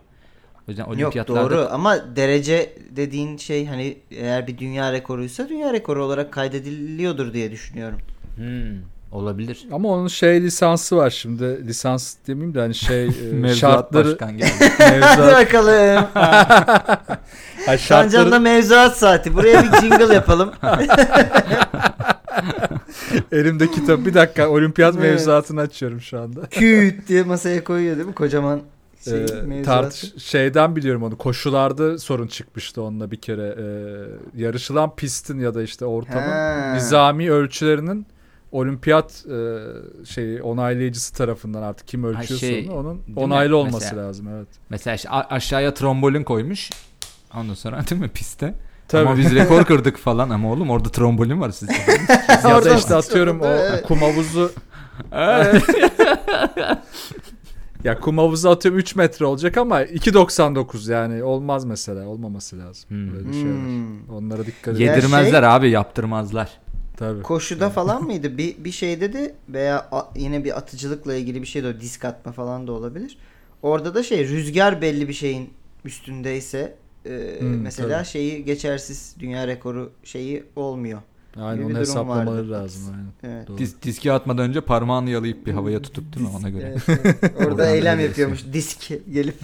O 0.67 0.71
yüzden 0.71 0.83
Yok 0.83 0.93
olimpiyatlarda 0.93 1.49
doğru 1.49 1.67
ama 1.71 2.15
derece 2.15 2.73
dediğin 2.89 3.37
şey 3.37 3.65
hani 3.65 3.97
eğer 4.11 4.47
bir 4.47 4.57
dünya 4.57 4.93
rekoruysa 4.93 5.49
dünya 5.49 5.73
rekoru 5.73 6.05
olarak 6.05 6.31
kaydediliyordur 6.33 7.33
diye 7.33 7.51
düşünüyorum. 7.51 7.99
Hmm, 8.35 8.81
olabilir. 9.11 9.67
Ama 9.71 9.89
onun 9.89 10.07
şey 10.07 10.41
lisansı 10.41 10.97
var 10.97 11.09
şimdi. 11.09 11.67
Lisans 11.67 12.15
demeyeyim 12.27 12.55
de 12.55 12.59
hani 12.59 12.75
şey 12.75 13.05
e, 13.05 13.09
Mevzuat 13.33 13.55
şartları 13.57 14.11
başkan 14.11 14.37
geldi. 14.37 14.51
Hadi 14.77 14.91
mevzuat, 14.99 15.45
bakalım. 15.45 16.05
ha, 16.13 17.77
Sancan'da 17.77 17.77
şartları 17.77 18.41
mevzuat 18.41 18.97
saati. 18.97 19.33
Buraya 19.33 19.63
bir 19.63 19.77
jingle 19.81 20.13
yapalım. 20.13 20.51
elimde 23.31 23.71
kitap. 23.71 24.05
Bir 24.05 24.13
dakika 24.13 24.49
olimpiyat 24.49 24.95
Evet. 24.97 25.03
mevzuatını 25.09 25.61
açıyorum 25.61 26.01
şu 26.01 26.19
anda. 26.19 26.41
Küt 26.49 27.07
diye 27.07 27.23
masaya 27.23 27.63
koyuyor 27.63 27.95
değil 27.97 28.07
mi? 28.07 28.13
Kocaman 28.15 28.61
şey, 29.05 29.13
Ee, 29.13 29.25
mevzuatı. 29.45 29.89
tart- 30.07 30.19
şeyden 30.19 30.75
biliyorum 30.75 31.03
onu. 31.03 31.17
Koşularda 31.17 31.97
sorun 31.97 32.27
çıkmıştı 32.27 32.81
onunla 32.81 33.11
bir 33.11 33.17
kere. 33.21 33.55
Ee, 33.59 34.41
yarışılan 34.41 34.95
pistin 34.95 35.39
ya 35.39 35.53
da 35.53 35.63
işte 35.63 35.85
ortamın 35.85 36.21
Ha. 36.29 36.71
nizami 36.73 37.31
ölçülerinin 37.31 38.05
olimpiyat 38.57 39.25
e, 39.25 39.57
şeyi 40.05 40.41
onaylayıcısı 40.41 41.13
tarafından 41.13 41.61
artık 41.61 41.87
kim 41.87 42.03
ölçüyorsa 42.03 42.47
şey, 42.47 42.69
onu, 42.69 42.77
onun 42.79 43.05
değil 43.05 43.17
mi? 43.17 43.23
onaylı 43.23 43.57
olması 43.57 43.85
Mesela- 43.85 44.07
lazım 44.07 44.27
evet. 44.27 44.47
Mesela 44.69 44.95
işte 44.95 45.09
aşağıya 45.09 45.73
trombolin 45.73 46.23
koymuş. 46.23 46.69
Ondan 47.35 47.53
sonra 47.53 47.87
değil 47.89 48.01
mi 48.01 48.09
piste? 48.09 48.53
Tabii. 48.87 49.07
Ama 49.07 49.17
biz 49.17 49.35
rekor 49.35 49.65
kırdık 49.65 49.97
falan 49.97 50.29
ama 50.29 50.51
oğlum 50.51 50.69
orada 50.69 50.89
trombolin 50.89 51.41
var 51.41 51.49
sizde. 51.49 51.73
ya 52.49 52.65
da 52.65 52.75
işte 52.75 52.95
atıyorum 52.95 53.41
o 53.41 53.57
kum 53.87 53.99
havuzu 53.99 54.51
ya 57.83 57.99
kum 57.99 58.17
havuzu 58.17 58.49
atıyorum 58.49 58.79
3 58.79 58.95
metre 58.95 59.25
olacak 59.25 59.57
ama 59.57 59.83
2.99 59.83 60.91
yani 60.91 61.23
olmaz 61.23 61.65
mesela 61.65 62.07
olmaması 62.07 62.59
lazım. 62.59 62.89
Hmm. 62.89 63.13
Böyle 63.13 63.33
şeyler. 63.33 63.51
Hmm. 63.51 64.09
Onlara 64.09 64.45
dikkat 64.45 64.75
edin. 64.75 64.83
Yedirmezler 64.83 65.41
şey- 65.41 65.49
abi 65.49 65.69
yaptırmazlar. 65.69 66.49
Tabii. 66.97 67.21
Koşuda 67.23 67.69
falan 67.69 68.03
mıydı? 68.05 68.37
Bir, 68.37 68.55
bir 68.63 68.71
şeyde 68.71 69.13
de 69.13 69.35
veya 69.49 69.87
a- 69.91 70.11
yine 70.15 70.43
bir 70.43 70.57
atıcılıkla 70.57 71.15
ilgili 71.15 71.41
bir 71.41 71.47
şey 71.47 71.63
de 71.63 71.67
o 71.67 71.79
disk 71.81 72.05
atma 72.05 72.31
falan 72.31 72.67
da 72.67 72.71
olabilir. 72.71 73.17
Orada 73.61 73.95
da 73.95 74.03
şey 74.03 74.27
rüzgar 74.27 74.81
belli 74.81 75.07
bir 75.07 75.13
şeyin 75.13 75.49
üstündeyse 75.85 76.75
e, 77.05 77.35
Hmm, 77.39 77.61
mesela 77.61 77.97
tabii. 77.97 78.07
şeyi 78.07 78.45
geçersiz 78.45 79.15
dünya 79.19 79.47
rekoru 79.47 79.91
şeyi 80.03 80.43
olmuyor. 80.55 81.01
Aynen 81.39 81.63
onu 81.63 81.77
hesaplamaları 81.77 82.37
vardı. 82.37 82.51
lazım 82.51 82.81
aynen. 82.93 83.35
Evet. 83.35 83.47
Doğru. 83.47 83.57
Dis, 83.57 83.75
diski 83.83 84.11
atmadan 84.11 84.49
önce 84.49 84.61
parmağını 84.61 85.09
yalayıp 85.09 85.47
bir 85.47 85.53
havaya 85.53 85.81
tutup 85.81 86.15
değil 86.15 86.27
mi 86.29 86.35
ona 86.37 86.49
göre? 86.49 86.75
Evet, 86.87 86.99
evet. 87.05 87.33
Orada 87.37 87.69
eylem 87.69 87.99
yapıyormuş 87.99 88.43
disk 88.53 88.87
gelip. 89.13 89.35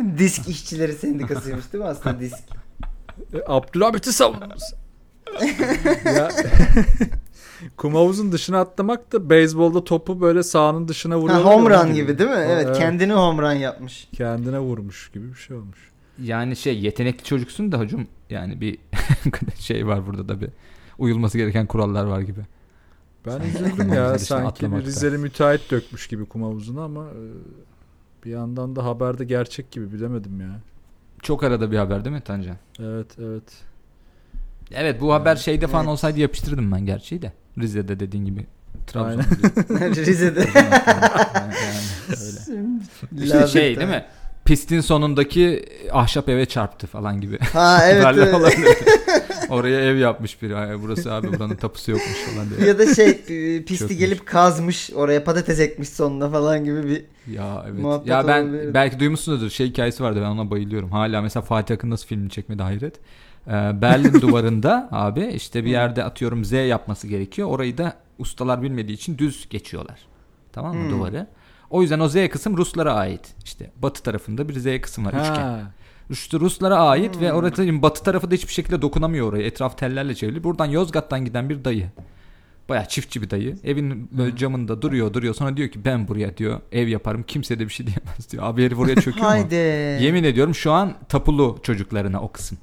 disk 0.18 0.48
işçileri 0.48 0.92
sendikasıymış 0.92 1.72
değil 1.72 1.84
mi 1.84 1.90
aslında 1.90 2.20
disk? 2.20 2.38
E, 3.34 3.38
Abdülhamit'i 3.46 4.12
savununuz. 4.12 4.62
Ya, 6.04 6.30
kum 7.76 7.94
havuzun 7.94 8.32
dışına 8.32 8.60
atlamak 8.60 9.12
da 9.12 9.30
beyzbolda 9.30 9.84
topu 9.84 10.20
böyle 10.20 10.42
sahanın 10.42 10.88
dışına 10.88 11.18
vuruyor. 11.18 11.40
Ha, 11.40 11.50
home 11.50 11.70
run 11.70 11.94
gibi 11.94 12.18
değil 12.18 12.30
mi? 12.30 12.36
Evet, 12.38 12.64
Evet. 12.66 12.78
kendini 12.78 13.12
home 13.12 13.42
run 13.42 13.52
yapmış. 13.52 14.08
Kendine 14.12 14.58
vurmuş 14.58 15.10
gibi 15.14 15.28
bir 15.28 15.38
şey 15.38 15.56
olmuş. 15.56 15.90
Yani 16.22 16.56
şey 16.56 16.80
yetenekli 16.80 17.24
çocuksun 17.24 17.72
da 17.72 17.78
hocam 17.78 18.06
yani 18.30 18.60
bir 18.60 18.78
şey 19.58 19.86
var 19.86 20.06
burada 20.06 20.28
da 20.28 20.40
bir 20.40 20.48
uyulması 20.98 21.38
gereken 21.38 21.66
kurallar 21.66 22.04
var 22.04 22.20
gibi. 22.20 22.40
Ben 23.26 23.40
üzüldüm 23.40 23.92
ya 23.92 24.18
sanki 24.18 24.72
bir. 24.72 24.84
Rizeli 24.84 25.18
müteahhit 25.18 25.70
dökmüş 25.70 26.06
gibi 26.06 26.24
kum 26.24 26.42
havuzuna 26.42 26.84
ama 26.84 27.04
e, 27.04 27.20
bir 28.24 28.30
yandan 28.30 28.76
da 28.76 28.84
haberde 28.84 29.24
gerçek 29.24 29.70
gibi 29.70 29.92
bilemedim 29.92 30.40
ya. 30.40 30.60
Çok 31.22 31.42
arada 31.44 31.70
bir 31.70 31.76
haber 31.76 32.04
değil 32.04 32.16
mi 32.16 32.22
Tancan? 32.22 32.56
Evet 32.78 33.06
evet. 33.18 33.44
Evet 34.70 35.00
bu 35.00 35.12
haber 35.12 35.36
şeyde 35.36 35.66
falan 35.66 35.84
Evet. 35.84 35.92
olsaydı 35.92 36.20
yapıştırdım 36.20 36.72
ben 36.72 36.86
gerçeği 36.86 37.22
de. 37.22 37.32
Rize'de 37.58 38.00
dediğin 38.00 38.24
gibi. 38.24 38.46
Trabzon'da. 38.86 39.22
Rize'de. 39.96 40.40
yani, 40.54 41.54
öyle. 42.08 43.24
İşte 43.24 43.36
Lazım 43.38 43.48
şey 43.48 43.76
değil 43.76 43.88
mi? 43.88 44.04
Pistin 44.44 44.80
sonundaki 44.80 45.64
ahşap 45.92 46.28
eve 46.28 46.46
çarptı 46.46 46.86
falan 46.86 47.20
gibi. 47.20 47.38
Ha 47.38 47.80
evet. 47.86 48.06
Evet. 48.18 48.82
Oraya 49.50 49.80
ev 49.80 49.96
yapmış 49.96 50.42
biri. 50.42 50.56
Ay, 50.56 50.82
Burası 50.82 51.12
abi 51.12 51.32
buranın 51.32 51.54
tapusu 51.56 51.90
yokmuş 51.90 52.16
falan 52.34 52.46
diye. 52.50 52.68
ya 52.68 52.78
da 52.78 52.94
şey 52.94 53.08
e, 53.08 53.64
pisti 53.64 53.78
Çökmüş. 53.78 53.98
gelip 53.98 54.26
kazmış 54.26 54.90
oraya 54.94 55.24
patates 55.24 55.60
ekmiş 55.60 55.88
sonuna 55.88 56.30
falan 56.30 56.64
gibi 56.64 56.84
bir 56.86 57.04
Ya 57.32 57.64
evet. 57.68 58.06
Ya 58.06 58.26
ben 58.28 58.42
olabilir. 58.44 58.74
belki 58.74 59.00
duymuşsunuzdur. 59.00 59.50
Şey 59.50 59.66
hikayesi 59.68 60.02
vardı 60.02 60.18
ben 60.22 60.26
ona 60.30 60.50
bayılıyorum. 60.50 60.90
Hala 60.90 61.22
mesela 61.22 61.42
Fatih 61.42 61.74
Akın 61.74 61.90
nasıl 61.90 62.06
filmini 62.06 62.30
çekmedi 62.30 62.62
hayret. 62.62 62.94
Ee, 63.48 63.50
Berlin 63.82 64.12
duvarında 64.20 64.88
abi 64.92 65.24
işte 65.26 65.64
bir 65.64 65.70
yerde 65.70 66.04
atıyorum 66.04 66.44
Z 66.44 66.52
yapması 66.52 67.06
gerekiyor. 67.06 67.48
Orayı 67.48 67.78
da 67.78 67.94
ustalar 68.18 68.62
bilmediği 68.62 68.92
için 68.92 69.18
düz 69.18 69.48
geçiyorlar. 69.48 69.98
Tamam 70.52 70.76
mı 70.76 70.82
Hmm. 70.84 70.90
duvarı? 70.90 71.26
O 71.70 71.82
yüzden 71.82 72.00
o 72.00 72.08
Z 72.08 72.14
kısım 72.30 72.56
Ruslara 72.56 72.94
ait. 72.94 73.34
İşte 73.44 73.70
batı 73.82 74.02
tarafında 74.02 74.48
bir 74.48 74.54
Z 74.58 74.80
kısım 74.80 75.04
var 75.06 75.12
üçgen. 75.12 75.34
Ha. 75.42 75.60
İşte 76.10 76.40
Ruslara 76.40 76.76
ait 76.78 77.20
ve 77.20 77.28
Hmm. 77.30 77.36
orada 77.36 77.82
batı 77.82 78.02
tarafı 78.04 78.30
da 78.30 78.34
hiçbir 78.34 78.52
şekilde 78.52 78.82
dokunamıyor 78.82 79.28
oraya. 79.28 79.42
Etraf 79.42 79.78
tellerle 79.78 80.14
çevrili. 80.14 80.44
Buradan 80.44 80.66
Yozgat'tan 80.66 81.24
giden 81.24 81.48
bir 81.50 81.64
dayı. 81.64 81.90
Baya 82.68 82.84
çiftçi 82.84 83.22
bir 83.22 83.30
dayı. 83.30 83.56
Evin 83.64 84.08
böyle 84.18 84.36
camında 84.36 84.82
duruyor 84.82 85.12
duruyor. 85.14 85.34
Sonra 85.34 85.56
diyor 85.56 85.68
ki 85.68 85.84
ben 85.84 86.08
buraya 86.08 86.36
diyor 86.36 86.60
ev 86.72 86.88
yaparım. 86.88 87.22
Kimse 87.26 87.58
de 87.58 87.64
bir 87.64 87.72
şey 87.72 87.86
diyemez 87.86 88.30
diyor. 88.32 88.42
Abi 88.46 88.64
herif 88.64 88.78
oraya 88.78 88.94
çöküyor 88.94 89.16
mu? 89.16 89.24
haydi. 89.32 89.54
Yemin 90.04 90.24
ediyorum 90.24 90.54
şu 90.54 90.72
an 90.72 90.92
tapulu 91.08 91.58
çocuklarına 91.62 92.20
o 92.20 92.32
kısım. 92.32 92.58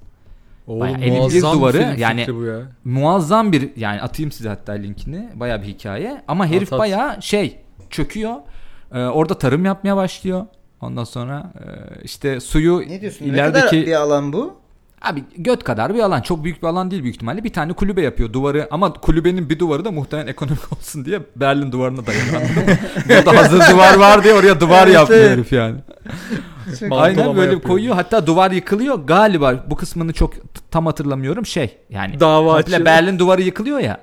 Oğlum, 0.69 0.79
Bayağı 0.79 0.97
elin 0.97 1.13
bir 1.13 1.19
muazzam 1.19 1.57
duvarı, 1.57 1.77
film 1.77 1.97
yani- 1.97 2.21
ya. 2.47 2.61
Muazzam 2.85 3.51
bir 3.51 3.69
yani 3.75 4.01
atayım 4.01 4.31
size 4.31 4.49
hatta 4.49 4.71
linkini. 4.71 5.29
Baya 5.35 5.61
bir 5.61 5.67
hikaye. 5.67 6.21
Ama 6.27 6.47
herif 6.47 6.67
At, 6.67 6.73
at. 6.73 6.79
baya 6.79 7.17
şey 7.21 7.59
çöküyor. 7.89 8.35
Ee, 8.93 8.99
orada 8.99 9.37
tarım 9.37 9.65
yapmaya 9.65 9.95
başlıyor. 9.95 10.45
Ondan 10.81 11.03
sonra 11.03 11.53
e, 11.55 11.65
işte 12.03 12.39
suyu 12.39 12.79
Ne 12.87 13.01
diyorsun? 13.01 13.25
Ne 13.25 13.29
ilerideki 13.29 13.61
kadar 13.61 13.85
bir 13.85 13.93
alan 13.93 14.33
bu? 14.33 14.59
Abi 15.01 15.23
göt 15.37 15.63
kadar 15.63 15.93
bir 15.95 15.99
alan. 15.99 16.21
Çok 16.21 16.43
büyük 16.43 16.63
bir 16.63 16.67
alan 16.67 16.91
değil 16.91 17.03
büyük 17.03 17.15
ihtimalle. 17.15 17.43
Bir 17.43 17.53
tane 17.53 17.73
kulübe 17.73 18.01
yapıyor 18.01 18.33
duvarı. 18.33 18.67
Ama 18.71 18.93
kulübenin 18.93 19.49
bir 19.49 19.59
duvarı 19.59 19.85
da 19.85 19.91
muhtemelen 19.91 20.27
ekonomik 20.27 20.73
olsun 20.77 21.05
diye 21.05 21.19
Berlin 21.35 21.71
duvarına 21.71 22.01
mı? 22.01 22.07
Burada 23.09 23.37
hazır 23.37 23.73
duvar 23.73 23.95
var 23.95 24.23
diye 24.23 24.33
oraya 24.33 24.59
duvar 24.59 24.83
Evet, 24.83 24.93
yapıyor 24.95 25.19
evet. 25.19 25.31
herif 25.31 25.53
yani. 25.53 25.75
Çok- 26.79 26.91
Aynen 26.91 27.35
böyle 27.35 27.41
yapıyor. 27.41 27.61
koyuyor. 27.61 27.95
Hatta 27.95 28.27
duvar 28.27 28.51
yıkılıyor. 28.51 28.95
Galiba 29.05 29.65
bu 29.69 29.75
kısmını 29.75 30.13
çok 30.13 30.33
tam 30.71 30.85
hatırlamıyorum. 30.85 31.45
Şey 31.45 31.77
yani 31.89 32.19
Dava 32.19 32.47
komple 32.53 32.59
açıyor. 32.63 32.85
Berlin 32.85 33.19
duvarı 33.19 33.41
yıkılıyor 33.41 33.79
ya. 33.79 33.97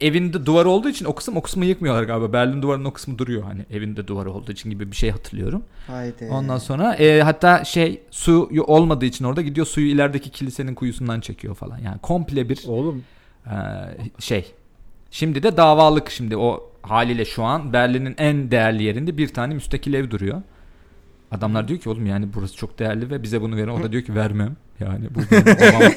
Evinde 0.00 0.46
duvar 0.46 0.64
olduğu 0.64 0.88
için 0.88 1.04
o 1.04 1.14
kısım 1.14 1.36
o 1.36 1.42
kısmı 1.42 1.64
yıkmıyorlar 1.64 2.02
galiba. 2.02 2.32
Berlin 2.32 2.62
duvarının 2.62 2.84
o 2.84 2.92
kısmı 2.92 3.18
duruyor 3.18 3.42
hani 3.42 3.66
evinde 3.70 4.06
duvarı 4.06 4.32
olduğu 4.32 4.52
için 4.52 4.70
gibi 4.70 4.90
bir 4.90 4.96
şey 4.96 5.10
hatırlıyorum. 5.10 5.62
Haydi. 5.86 6.28
Ondan 6.32 6.58
sonra 6.58 6.94
e, 6.94 7.20
hatta 7.22 7.64
şey 7.64 8.02
su 8.10 8.50
olmadığı 8.66 9.04
için 9.04 9.24
orada 9.24 9.42
gidiyor 9.42 9.66
suyu 9.66 9.86
ilerideki 9.86 10.30
kilisenin 10.30 10.74
kuyusundan 10.74 11.20
çekiyor 11.20 11.54
falan. 11.54 11.78
Yani 11.78 11.98
komple 11.98 12.48
bir 12.48 12.64
Oğlum 12.68 13.04
e, 13.46 13.54
şey. 14.18 14.52
Şimdi 15.10 15.42
de 15.42 15.56
davalık 15.56 16.10
şimdi 16.10 16.36
o 16.36 16.70
haliyle 16.82 17.24
şu 17.24 17.44
an 17.44 17.72
Berlin'in 17.72 18.14
en 18.18 18.50
değerli 18.50 18.82
yerinde 18.82 19.18
bir 19.18 19.28
tane 19.28 19.54
müstakil 19.54 19.94
ev 19.94 20.10
duruyor. 20.10 20.42
Adamlar 21.30 21.68
diyor 21.68 21.80
ki 21.80 21.88
oğlum 21.90 22.06
yani 22.06 22.28
burası 22.34 22.56
çok 22.56 22.78
değerli 22.78 23.10
ve 23.10 23.22
bize 23.22 23.40
bunu 23.40 23.56
verin. 23.56 23.68
O 23.68 23.82
da 23.82 23.92
diyor 23.92 24.02
ki 24.02 24.14
vermem. 24.14 24.56
Yani 24.80 25.08
bu 25.14 25.20
babam, 25.60 25.92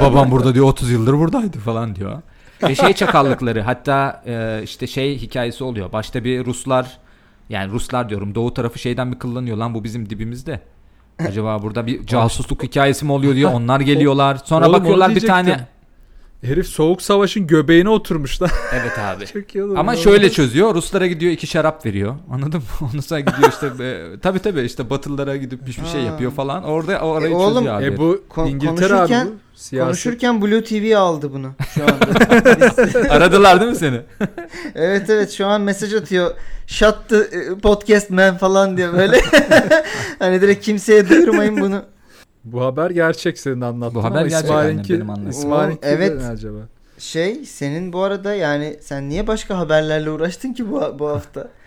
babam 0.00 0.30
burada 0.30 0.54
diyor 0.54 0.66
30 0.66 0.90
yıldır 0.90 1.12
buradaydı 1.12 1.58
falan 1.58 1.96
diyor. 1.96 2.22
Ve 2.68 2.74
şey 2.74 2.92
çakallıkları 2.92 3.60
hatta 3.60 4.22
e, 4.26 4.60
işte 4.64 4.86
şey 4.86 5.18
hikayesi 5.18 5.64
oluyor. 5.64 5.92
Başta 5.92 6.24
bir 6.24 6.44
Ruslar 6.44 6.98
yani 7.48 7.72
Ruslar 7.72 8.08
diyorum 8.08 8.34
doğu 8.34 8.54
tarafı 8.54 8.78
şeyden 8.78 9.12
bir 9.12 9.18
kıllanıyor 9.18 9.56
lan 9.56 9.74
bu 9.74 9.84
bizim 9.84 10.10
dibimizde. 10.10 10.60
Acaba 11.28 11.62
burada 11.62 11.86
bir 11.86 12.06
casusluk 12.06 12.62
hikayesi 12.62 13.04
mi 13.04 13.12
oluyor 13.12 13.34
diyor. 13.34 13.52
Onlar 13.52 13.80
geliyorlar. 13.80 14.36
Sonra 14.44 14.68
Oğlum, 14.68 14.80
bakıyorlar 14.80 15.14
bir 15.14 15.26
tane 15.26 15.66
herif 16.44 16.66
soğuk 16.66 17.02
savaşın 17.02 17.46
göbeğine 17.46 17.88
oturmuş 17.88 18.40
da. 18.40 18.46
Evet 18.74 18.98
abi. 18.98 19.26
Çok 19.26 19.54
iyi 19.54 19.64
olur. 19.64 19.76
Ama 19.76 19.96
şöyle 19.96 20.30
çözüyor. 20.30 20.74
Ruslara 20.74 21.06
gidiyor 21.06 21.32
iki 21.32 21.46
şarap 21.46 21.86
veriyor. 21.86 22.14
Anladın 22.32 22.58
mı? 22.60 22.64
Ondan 22.90 23.00
sonra 23.00 23.20
gidiyor 23.20 23.52
işte 23.52 23.84
e, 23.84 24.20
tabii 24.22 24.38
tabii 24.38 24.60
işte 24.60 24.90
Batılılara 24.90 25.36
gidip 25.36 25.66
bir 25.66 25.72
şey 25.92 26.02
yapıyor 26.02 26.32
falan. 26.32 26.64
Orada 26.64 26.98
orayı 27.00 27.32
E 27.32 27.36
oğlum, 27.36 27.54
çözüyor 27.54 27.74
abi. 27.78 27.84
E 27.84 27.96
bu 27.96 28.22
Kon- 28.28 28.46
İngiltere 28.46 28.94
abi 28.94 29.12
konuşurken- 29.12 29.26
bu. 29.26 29.30
Siyaset. 29.54 29.86
Konuşurken 29.86 30.42
Blue 30.42 30.64
TV 30.64 30.96
aldı 30.96 31.32
bunu 31.32 31.50
şu 31.74 31.82
anda. 31.82 33.10
Aradılar 33.14 33.60
değil 33.60 33.70
mi 33.70 33.76
seni? 33.76 34.00
evet 34.74 35.10
evet 35.10 35.30
şu 35.30 35.46
an 35.46 35.60
mesaj 35.60 35.94
atıyor. 35.94 36.30
Shut 36.66 36.94
the 37.08 37.16
e, 37.16 37.58
podcast 37.62 38.10
man 38.10 38.36
falan 38.36 38.76
diye 38.76 38.92
böyle. 38.92 39.20
hani 40.18 40.40
direkt 40.40 40.64
kimseye 40.64 41.08
duyurmayın 41.08 41.60
bunu. 41.60 41.82
Bu 42.44 42.64
haber 42.64 42.90
gerçek 42.90 43.38
senin 43.38 43.60
anlattığın 43.60 43.94
Bu 43.94 44.04
haber 44.04 44.18
ama 44.20 44.28
gerçek 44.28 44.44
İsmail'inki, 44.44 44.94
benim 44.94 45.10
anlattığım. 45.10 45.30
İsmail'inki 45.30 45.80
evet. 45.82 46.20
ne 46.20 46.26
acaba? 46.26 46.58
Şey 46.98 47.44
senin 47.44 47.92
bu 47.92 48.02
arada 48.02 48.34
yani 48.34 48.76
sen 48.80 49.08
niye 49.08 49.26
başka 49.26 49.58
haberlerle 49.58 50.10
uğraştın 50.10 50.52
ki 50.52 50.70
bu, 50.70 50.98
bu 50.98 51.08
hafta? 51.08 51.48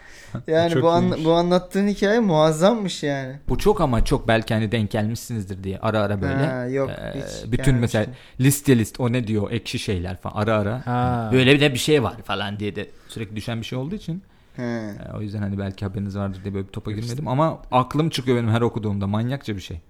Yani 0.48 0.72
Çok 0.72 0.84
bu 0.84 0.90
an, 0.90 1.04
iyiymiş. 1.04 1.26
bu 1.26 1.34
anlattığın 1.34 1.88
hikaye 1.88 2.20
muazzammış 2.20 3.04
yani. 3.04 3.36
Bu 3.50 3.58
çok 3.58 3.82
ama 3.82 4.06
çok 4.06 4.28
belki 4.28 4.54
hani 4.54 4.72
denk 4.72 4.92
gelmişsinizdir 4.92 5.64
diye 5.64 5.80
ara 5.80 6.02
ara 6.02 6.22
böyle. 6.22 6.46
Ha, 6.46 6.66
yok 6.66 6.90
Ee, 6.90 7.20
hiç 7.20 7.52
bütün 7.52 7.76
mesela 7.76 8.06
liste 8.40 8.78
list 8.78 9.00
o 9.00 9.12
ne 9.12 9.28
diyor 9.28 9.52
ekşi 9.52 9.80
şeyler 9.80 10.18
falan 10.18 10.36
ara 10.36 10.56
ara. 10.58 10.88
Ha. 10.88 11.30
Böyle 11.34 11.56
bir 11.56 11.60
de 11.60 11.74
bir 11.74 11.80
şey 11.80 12.04
var 12.04 12.16
falan 12.24 12.60
diye 12.60 12.76
de 12.76 12.90
sürekli 13.08 13.36
düşen 13.36 13.60
bir 13.62 13.66
şey 13.66 13.80
olduğu 13.80 13.96
için. 13.96 14.22
He. 14.56 14.64
e, 14.64 15.18
o 15.18 15.22
yüzden 15.22 15.40
hani 15.40 15.60
belki 15.60 15.86
haberiniz 15.86 16.18
vardır 16.18 16.40
diye 16.44 16.54
böyle 16.54 16.68
bir 16.68 16.72
topa 16.72 16.92
girmedim 16.92 17.28
ama 17.28 17.60
aklım 17.72 18.10
çıkıyor 18.10 18.38
benim 18.38 18.50
her 18.50 18.62
okuduğumda 18.62 19.08
manyakça 19.08 19.56
bir 19.56 19.62
şey. 19.62 19.82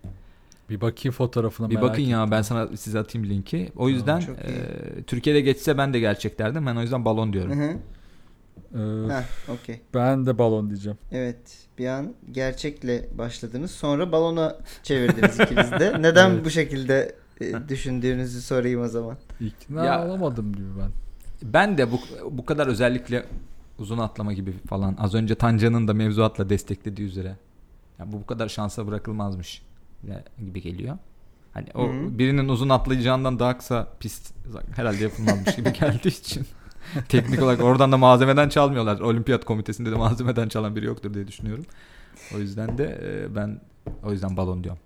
Bir 0.69 0.81
bakayım 0.81 1.13
fotoğrafına 1.13 1.69
Bir 1.69 1.75
merak 1.75 1.89
bakın 1.89 2.01
ya 2.01 2.31
ben 2.31 2.41
sana 2.41 2.77
size 2.77 2.99
atayım 2.99 3.29
linki. 3.29 3.71
O 3.75 3.89
yüzden 3.89 4.21
e, 4.21 5.03
Türkiye'de 5.03 5.41
geçse 5.41 5.77
ben 5.77 5.93
de 5.93 5.99
gerçek 5.99 6.39
derdim. 6.39 6.65
Ben 6.65 6.75
o 6.75 6.81
yüzden 6.81 7.05
balon 7.05 7.27
Hı 7.29 7.33
diyorum. 7.33 7.59
hı. 7.59 7.77
Ee, 8.73 9.11
Ha, 9.11 9.23
okey. 9.53 9.81
ben 9.93 10.25
de 10.25 10.37
balon 10.37 10.69
diyeceğim. 10.69 10.97
Evet. 11.11 11.37
Bir 11.77 11.87
an 11.87 12.13
gerçekle 12.31 13.07
başladınız. 13.17 13.71
Sonra 13.71 14.11
balona 14.11 14.57
çevirdiniz 14.83 15.39
ikiniz 15.39 15.71
de. 15.71 15.95
Neden 16.01 16.29
Evet. 16.31 16.45
bu 16.45 16.49
şekilde 16.49 17.15
e, 17.41 17.53
düşündüğünüzü 17.69 18.41
sorayım 18.41 18.81
o 18.81 18.87
zaman. 18.87 19.17
İkna 19.41 19.85
Ya- 19.85 20.05
olamadım 20.07 20.53
gibi 20.53 20.67
ben. 20.79 20.89
Ben 21.53 21.77
de 21.77 21.91
bu 21.91 21.99
bu 22.31 22.45
kadar 22.45 22.67
özellikle 22.67 23.25
uzun 23.79 23.97
atlama 23.97 24.33
gibi 24.33 24.51
falan 24.69 24.95
az 24.99 25.13
önce 25.15 25.35
Tanca'nın 25.35 25.87
da 25.87 25.93
mevzuatla 25.93 26.49
desteklediği 26.49 27.07
üzere. 27.07 27.35
Ya 27.99 28.11
bu 28.11 28.19
bu 28.19 28.25
kadar 28.25 28.47
şansa 28.47 28.87
bırakılmazmış 28.87 29.61
gibi 30.45 30.61
geliyor. 30.61 30.97
Hani 31.53 31.67
o 31.75 31.83
Hı 31.83 31.91
hı. 31.91 32.19
birinin 32.19 32.47
uzun 32.49 32.69
atlayacağından 32.69 33.39
daha 33.39 33.57
kısa 33.57 33.87
pist 33.99 34.33
herhalde 34.75 35.03
yapılmazmış 35.03 35.55
gibi 35.55 35.73
geldiği 35.73 36.07
için. 36.07 36.45
Teknik 37.09 37.41
olarak 37.43 37.63
oradan 37.63 37.91
da 37.91 37.97
malzemeden 37.97 38.49
çalmıyorlar. 38.49 38.99
Olimpiyat 38.99 39.45
komitesinde 39.45 39.91
de 39.91 39.95
malzemeden 39.95 40.49
çalan 40.49 40.75
biri 40.75 40.85
yoktur 40.85 41.13
diye 41.13 41.27
düşünüyorum. 41.27 41.65
O 42.35 42.39
yüzden 42.39 42.77
de 42.77 42.99
e, 43.03 43.35
ben 43.35 43.61
o 44.03 44.11
yüzden 44.11 44.37
balon 44.37 44.63
diyorum. 44.63 44.81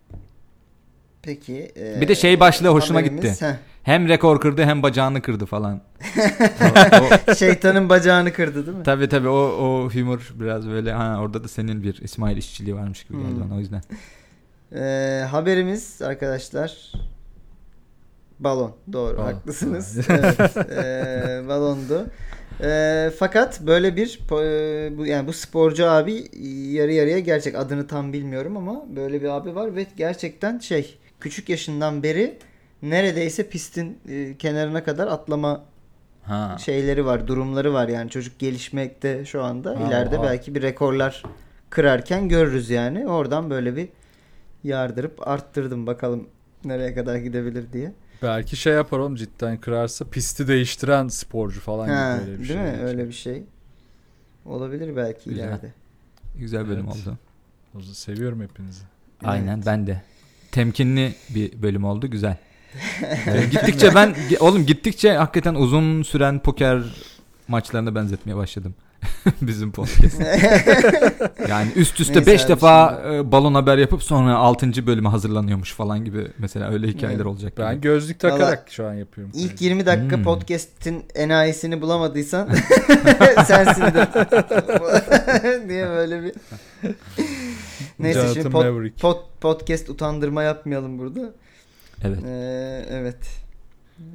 Peki. 1.22 1.72
e, 1.78 2.02
Bir 2.02 2.08
de 2.08 2.16
şey 2.16 2.40
başlığı 2.40 2.68
hoşuma 2.70 3.00
haberimiz- 3.02 3.22
gitti. 3.32 3.46
Heh. 3.46 3.54
Hem 3.84 4.08
rekor 4.08 4.42
kırdı 4.42 4.64
hem 4.64 4.84
bacağını 4.84 5.22
kırdı 5.22 5.46
falan. 5.46 5.82
O- 6.62 7.32
o- 7.32 7.36
Şeytanın 7.36 7.90
bacağını 7.90 8.34
kırdı 8.34 8.66
değil 8.66 8.78
mi? 8.78 8.84
Tabii 8.84 9.10
tabii 9.10 9.28
o 9.28 9.34
o 9.38 9.90
humor 9.94 10.32
biraz 10.40 10.68
böyle 10.70 10.94
ha 10.94 11.18
orada 11.22 11.44
da 11.44 11.48
senin 11.48 11.84
bir 11.84 12.02
İsmail 12.02 12.38
işçiliği 12.38 12.76
varmış 12.76 13.04
gibi 13.04 13.18
geldi 13.18 13.32
Hmm. 13.32 13.42
bana 13.50 13.56
o 13.56 13.60
yüzden. 13.60 13.82
Ee, 14.76 15.26
haberimiz 15.32 16.02
arkadaşlar 16.02 16.92
balon. 18.40 18.76
Doğru 18.94 19.18
Balon. 19.18 19.26
haklısınız. 19.34 19.98
evet, 20.10 20.58
ee, 20.58 21.42
balondu. 21.48 22.06
Ee, 22.64 23.12
fakat 23.20 23.62
böyle 23.62 23.96
bir 23.96 24.20
po- 24.30 24.98
bu 24.98 25.06
yani 25.06 25.28
bu 25.28 25.34
sporcu 25.34 25.90
abi 25.90 26.14
yarı 26.72 26.92
yarıya 26.94 27.20
gerçek 27.20 27.56
adını 27.56 27.88
tam 27.88 28.14
bilmiyorum 28.14 28.58
ama 28.58 28.84
böyle 28.96 29.22
bir 29.22 29.28
abi 29.30 29.56
var 29.56 29.76
ve 29.76 29.86
gerçekten 29.98 30.60
şey 30.60 30.98
küçük 31.20 31.50
yaşından 31.50 32.04
beri 32.04 32.38
neredeyse 32.82 33.50
pistin 33.50 33.98
e, 34.10 34.38
kenarına 34.38 34.84
kadar 34.84 35.08
atlama 35.08 35.64
Ha. 36.24 36.58
şeyleri 36.66 37.06
var, 37.06 37.28
durumları 37.28 37.74
var 37.74 37.88
yani 37.88 38.10
çocuk 38.10 38.40
gelişmekte 38.40 39.26
şu 39.26 39.44
anda. 39.44 39.70
Ha, 39.80 39.88
İleride 39.88 40.18
oha. 40.18 40.24
belki 40.26 40.56
bir 40.56 40.62
rekorlar 40.62 41.24
kırarken 41.70 42.30
görürüz 42.30 42.70
yani. 42.70 43.08
Oradan 43.08 43.50
böyle 43.50 43.76
bir 43.76 43.90
yardırıp 44.64 45.28
arttırdım 45.28 45.88
bakalım 45.88 46.28
nereye 46.66 46.94
kadar 46.94 47.16
gidebilir 47.16 47.74
diye. 47.74 47.94
Belki 48.22 48.56
şey 48.56 48.74
yapar 48.74 49.00
oğlum 49.00 49.16
cidden 49.16 49.58
kırarsa 49.58 50.06
pisti 50.06 50.48
değiştiren 50.48 51.08
sporcu 51.08 51.62
falan 51.62 51.88
Ha, 51.88 52.18
gibi 52.18 52.28
böyle 52.28 52.40
bir 52.40 52.48
değil 52.48 52.48
şey. 52.54 52.58
mi? 52.58 52.72
belki. 52.74 52.84
Öyle 52.86 53.08
bir 53.08 53.14
şey. 53.14 53.44
Olabilir 54.46 54.96
belki 54.96 55.30
Güzel. 55.30 55.44
ileride. 55.44 55.74
Güzel 56.36 56.68
bölüm 56.68 56.86
Evet. 56.86 56.96
oldu. 57.08 57.18
O 57.76 57.82
zaman 57.82 57.94
Seviyorum 57.94 58.42
hepinizi. 58.42 58.84
Aynen 59.24 59.56
Evet. 59.56 59.66
ben 59.66 59.88
de. 59.88 60.02
Temkinli 60.52 61.16
bir 61.30 61.62
bölüm 61.62 61.84
oldu 61.84 62.08
güzel. 62.10 62.38
Ee, 63.28 63.46
gittikçe 63.52 63.96
ben 63.96 64.16
oğlum 64.40 64.66
gittikçe 64.66 65.14
hakikaten 65.14 65.56
uzun 65.56 66.04
süren 66.04 66.40
poker 66.40 66.82
maçlarına 67.48 67.96
benzetmeye 67.96 68.36
başladım. 68.36 68.76
Bizim 69.42 69.72
podcast. 69.72 70.22
Yani 71.50 71.72
üst 71.76 72.00
üste 72.00 72.14
Neyse 72.14 72.32
5 72.32 72.42
abi, 72.42 72.50
defa 72.50 73.02
e, 73.14 73.32
balon 73.32 73.54
haber 73.54 73.78
yapıp 73.78 74.04
sonra 74.04 74.36
6. 74.38 74.88
bölüme 74.88 75.10
hazırlanıyormuş 75.10 75.74
falan 75.74 76.06
gibi 76.06 76.28
mesela 76.38 76.72
öyle 76.72 76.88
hikayeler 76.88 77.16
Evet. 77.16 77.26
olacak. 77.26 77.54
Ben 77.58 77.74
gibi. 77.74 77.82
gözlük 77.82 78.20
takarak 78.20 78.42
Valla 78.60 78.66
şu 78.70 78.88
an 78.88 78.94
yapıyorum. 78.94 79.34
İlk 79.36 79.50
kaydı. 79.50 79.64
20 79.64 79.86
dakika 79.86 80.16
Hmm. 80.18 80.24
podcast'in 80.24 81.04
enayisini 81.16 81.82
bulamadıysan 81.82 82.50
sensindir. 83.48 84.08
diye 85.70 85.90
böyle 85.90 86.24
bir 86.24 86.34
Neyse 88.00 88.20
Jonathan 88.20 88.34
şimdi 88.34 88.48
pod- 88.56 88.92
pod- 88.94 89.24
podcast 89.42 89.90
utandırma 89.90 90.44
yapmayalım 90.44 91.00
burada. 91.00 91.32
Evet. 92.04 92.20
Ee, 92.26 92.86
evet. 92.92 93.18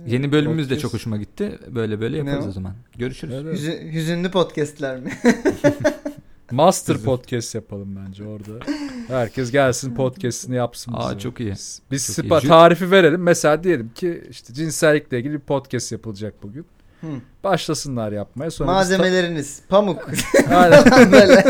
Yeni 0.07 0.33
bölümümüz 0.33 0.71
de 0.71 0.75
Podcast- 0.75 0.81
çok 0.81 0.95
hoşuma 0.95 1.17
gitti. 1.17 1.59
Böyle 1.75 2.01
böyle 2.01 2.25
Ne 2.25 2.29
yaparız 2.31 2.47
o? 2.47 2.49
o 2.49 2.53
zaman. 2.53 2.73
Görüşürüz. 2.99 3.35
Evet. 3.35 3.55
Hüzün- 3.59 3.93
hüzünlü 3.93 4.31
podcastler 4.31 5.01
mi? 5.01 5.13
Master 6.51 6.95
Hızlı. 6.95 7.05
podcast 7.05 7.55
yapalım 7.55 7.97
bence 8.07 8.25
orada. 8.25 8.51
Herkes 9.09 9.51
gelsin 9.51 9.95
podcast'ini 9.97 10.57
yapsın. 10.57 10.93
Aa, 10.97 11.11
bize. 11.11 11.19
çok 11.21 11.41
iyi. 11.41 11.51
Biz, 11.51 11.83
biz 11.91 12.07
Çok 12.17 12.25
iyi. 12.25 12.29
spa- 12.29 12.41
Jü- 12.41 12.49
tarifi 12.49 12.91
verelim. 12.91 13.23
Mesela 13.23 13.65
diyelim 13.65 13.89
ki 13.95 14.25
işte 14.31 14.55
cinsellikle 14.55 15.19
ilgili 15.19 15.35
bir 15.35 15.39
podcast 15.41 15.93
yapılacak 15.93 16.35
bugün. 16.43 16.67
Hı. 17.01 17.07
Başlasınlar 17.45 18.13
yapmaya. 18.13 18.51
Sonra 18.51 18.73
Malzemeleriniz 18.73 19.61
pamuk. 19.69 20.09
ta- 20.49 20.57
Aynen. 20.57 21.13
böyle 21.13 21.45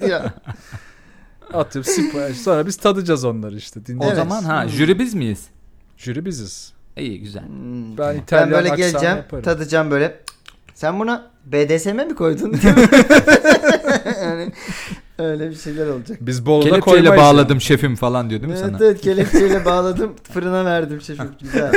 gidiyor. 0.00 0.20
Atıyorum 1.52 1.92
sipariş. 1.92 2.38
Sonra 2.38 2.66
biz 2.66 2.76
tadacağız 2.76 3.24
onları 3.24 3.56
işte. 3.56 3.80
O 3.80 3.86
Dinleyeceğiz. 3.86 4.18
Evet. 4.18 4.28
zaman 4.30 4.42
ha 4.42 4.62
Hmm. 4.62 4.70
jüri 4.70 4.98
biz 4.98 5.14
miyiz? 5.14 5.46
Jüri 5.96 6.24
biziz. 6.26 6.72
İyi 6.96 7.20
güzel. 7.20 7.42
Hmm. 7.42 7.98
Ben 7.98 8.16
Ben 8.32 8.50
böyle 8.50 8.68
geleceğim, 8.68 9.16
yaparım. 9.16 9.44
tadacağım 9.44 9.90
böyle. 9.90 10.20
Sen 10.74 11.00
buna 11.00 11.30
BDSM 11.44 11.88
mi 11.96 12.14
koydun? 12.14 12.52
yani 14.22 14.52
öyle 15.18 15.50
bir 15.50 15.54
şeyler 15.54 15.86
olacak. 15.86 16.18
Biz 16.20 16.46
Bolu'da 16.46 16.68
Kelepçeyle 16.70 17.16
bağladım 17.16 17.50
yani. 17.50 17.60
şefim 17.60 17.96
falan 17.96 18.30
diyor 18.30 18.40
değil 18.42 18.52
mi 18.52 18.58
evet, 18.60 18.72
sana? 18.72 18.86
evet 18.86 19.00
kelepçeyle 19.00 19.64
bağladım 19.64 20.14
fırına 20.32 20.64
verdim 20.64 21.00
şefim 21.00 21.30
güzel. 21.40 21.72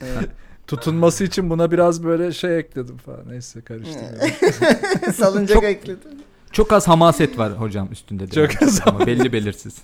Evet. 0.00 0.28
Tutunması 0.66 1.24
için 1.24 1.50
buna 1.50 1.70
biraz 1.70 2.04
böyle 2.04 2.32
şey 2.32 2.58
ekledim 2.58 2.96
falan. 2.96 3.20
Neyse 3.28 3.60
karıştırıyorum. 3.64 5.12
Salıncak 5.12 5.54
Çok- 5.54 5.64
ekledim. 5.64 6.10
Çok 6.52 6.72
az 6.72 6.88
hamaset 6.88 7.38
var 7.38 7.52
hocam 7.52 7.88
üstünde 7.92 8.26
de. 8.30 8.30
Çok 8.30 8.62
az 8.62 8.80
Ama 8.86 9.06
belli 9.06 9.32
belirsiz. 9.32 9.76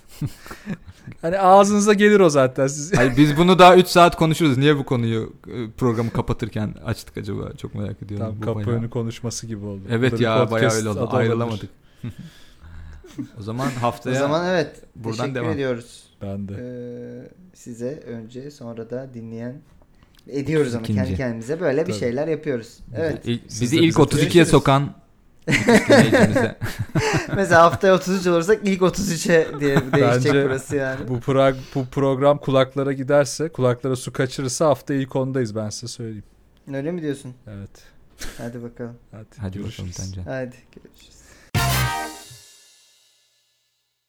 hani 1.23 1.39
ağzınıza 1.39 1.93
gelir 1.95 2.21
o 2.21 2.31
zaten. 2.31 2.67
Siz 2.67 2.97
Hayır, 2.97 3.17
biz 3.17 3.37
bunu 3.37 3.59
daha 3.59 3.77
3 3.77 3.87
saat 3.87 4.17
konuşuruz. 4.17 4.59
Niye 4.59 4.77
bu 4.79 4.85
konuyu 4.85 5.33
e, 5.47 5.71
programı 5.77 6.11
kapatırken 6.11 6.75
açtık 6.85 7.17
acaba? 7.19 7.53
Çok 7.57 7.75
merak 7.75 8.03
ediyorum. 8.03 8.27
Tam 8.27 8.37
Bu 8.37 8.45
kapı 8.45 8.55
bayağı- 8.67 8.81
önü 8.81 8.91
konuşması 8.91 9.47
gibi 9.47 9.65
oldu. 9.67 9.83
Evet 9.91 10.13
Burada 10.13 10.19
bir 10.19 10.25
ya 10.25 10.51
bayağı 10.51 10.73
öyle 10.73 10.89
oldu. 10.89 11.09
Ayrılamadık. 11.13 11.71
o 13.39 13.43
zaman 13.43 13.69
haftaya 13.81 14.17
O 14.17 14.19
zaman 14.19 14.47
evet. 14.49 14.71
buradan 14.97 15.19
teşekkür 15.19 15.35
devam. 15.35 15.51
ediyoruz. 15.53 16.05
Ben 16.23 16.49
de. 16.49 16.53
Ee, 16.59 17.29
size 17.55 18.03
önce 18.07 18.51
sonra 18.51 18.91
da 18.91 19.09
dinleyen 19.15 19.55
ediyoruz 20.29 20.75
ama 20.75 20.83
İkinci. 20.83 21.01
kendi 21.03 21.17
kendimize 21.17 21.61
böyle 21.61 21.81
bir 21.87 21.93
Tabii. 21.93 22.01
şeyler 22.01 22.29
yapıyoruz. 22.29 22.79
Evet. 22.97 23.27
Bizi 23.27 23.77
de 23.77 23.81
ilk 23.81 23.89
bize 23.89 24.01
32'ye 24.03 24.23
görüşürüz. 24.25 24.49
sokan. 24.49 25.04
Mesela 27.37 27.63
haftaya 27.63 27.95
33 27.95 28.27
olursak 28.27 28.61
ilk 28.65 28.81
33'e 28.83 29.61
diye 29.61 29.77
değişecek 29.93 30.33
Bence 30.33 30.45
burası 30.45 30.77
yani. 30.77 31.09
Bu, 31.09 31.15
pro- 31.17 31.57
bu 31.75 31.87
program 31.87 32.39
kulaklara 32.39 32.93
giderse, 32.93 33.49
kulaklara 33.49 33.97
su 33.97 34.13
kaçırırsa 34.13 34.67
hafta 34.67 34.95
ilk 34.95 35.17
ondayız 35.17 35.57
ben 35.57 35.71
size 35.71 35.89
söyleyeyim. 35.93 36.25
Öyle 36.75 36.93
mi 36.93 37.03
diyorsun? 37.03 37.35
Evet. 37.47 37.71
Hadi 38.39 38.63
bakalım. 38.63 38.97
Hadi, 39.11 39.27
Hadi 39.39 39.59
görüşürüz. 39.59 39.99
bakalım 39.99 40.13
Tancan. 40.15 40.33
Hadi 40.33 40.57
görüşürüz. 40.77 41.14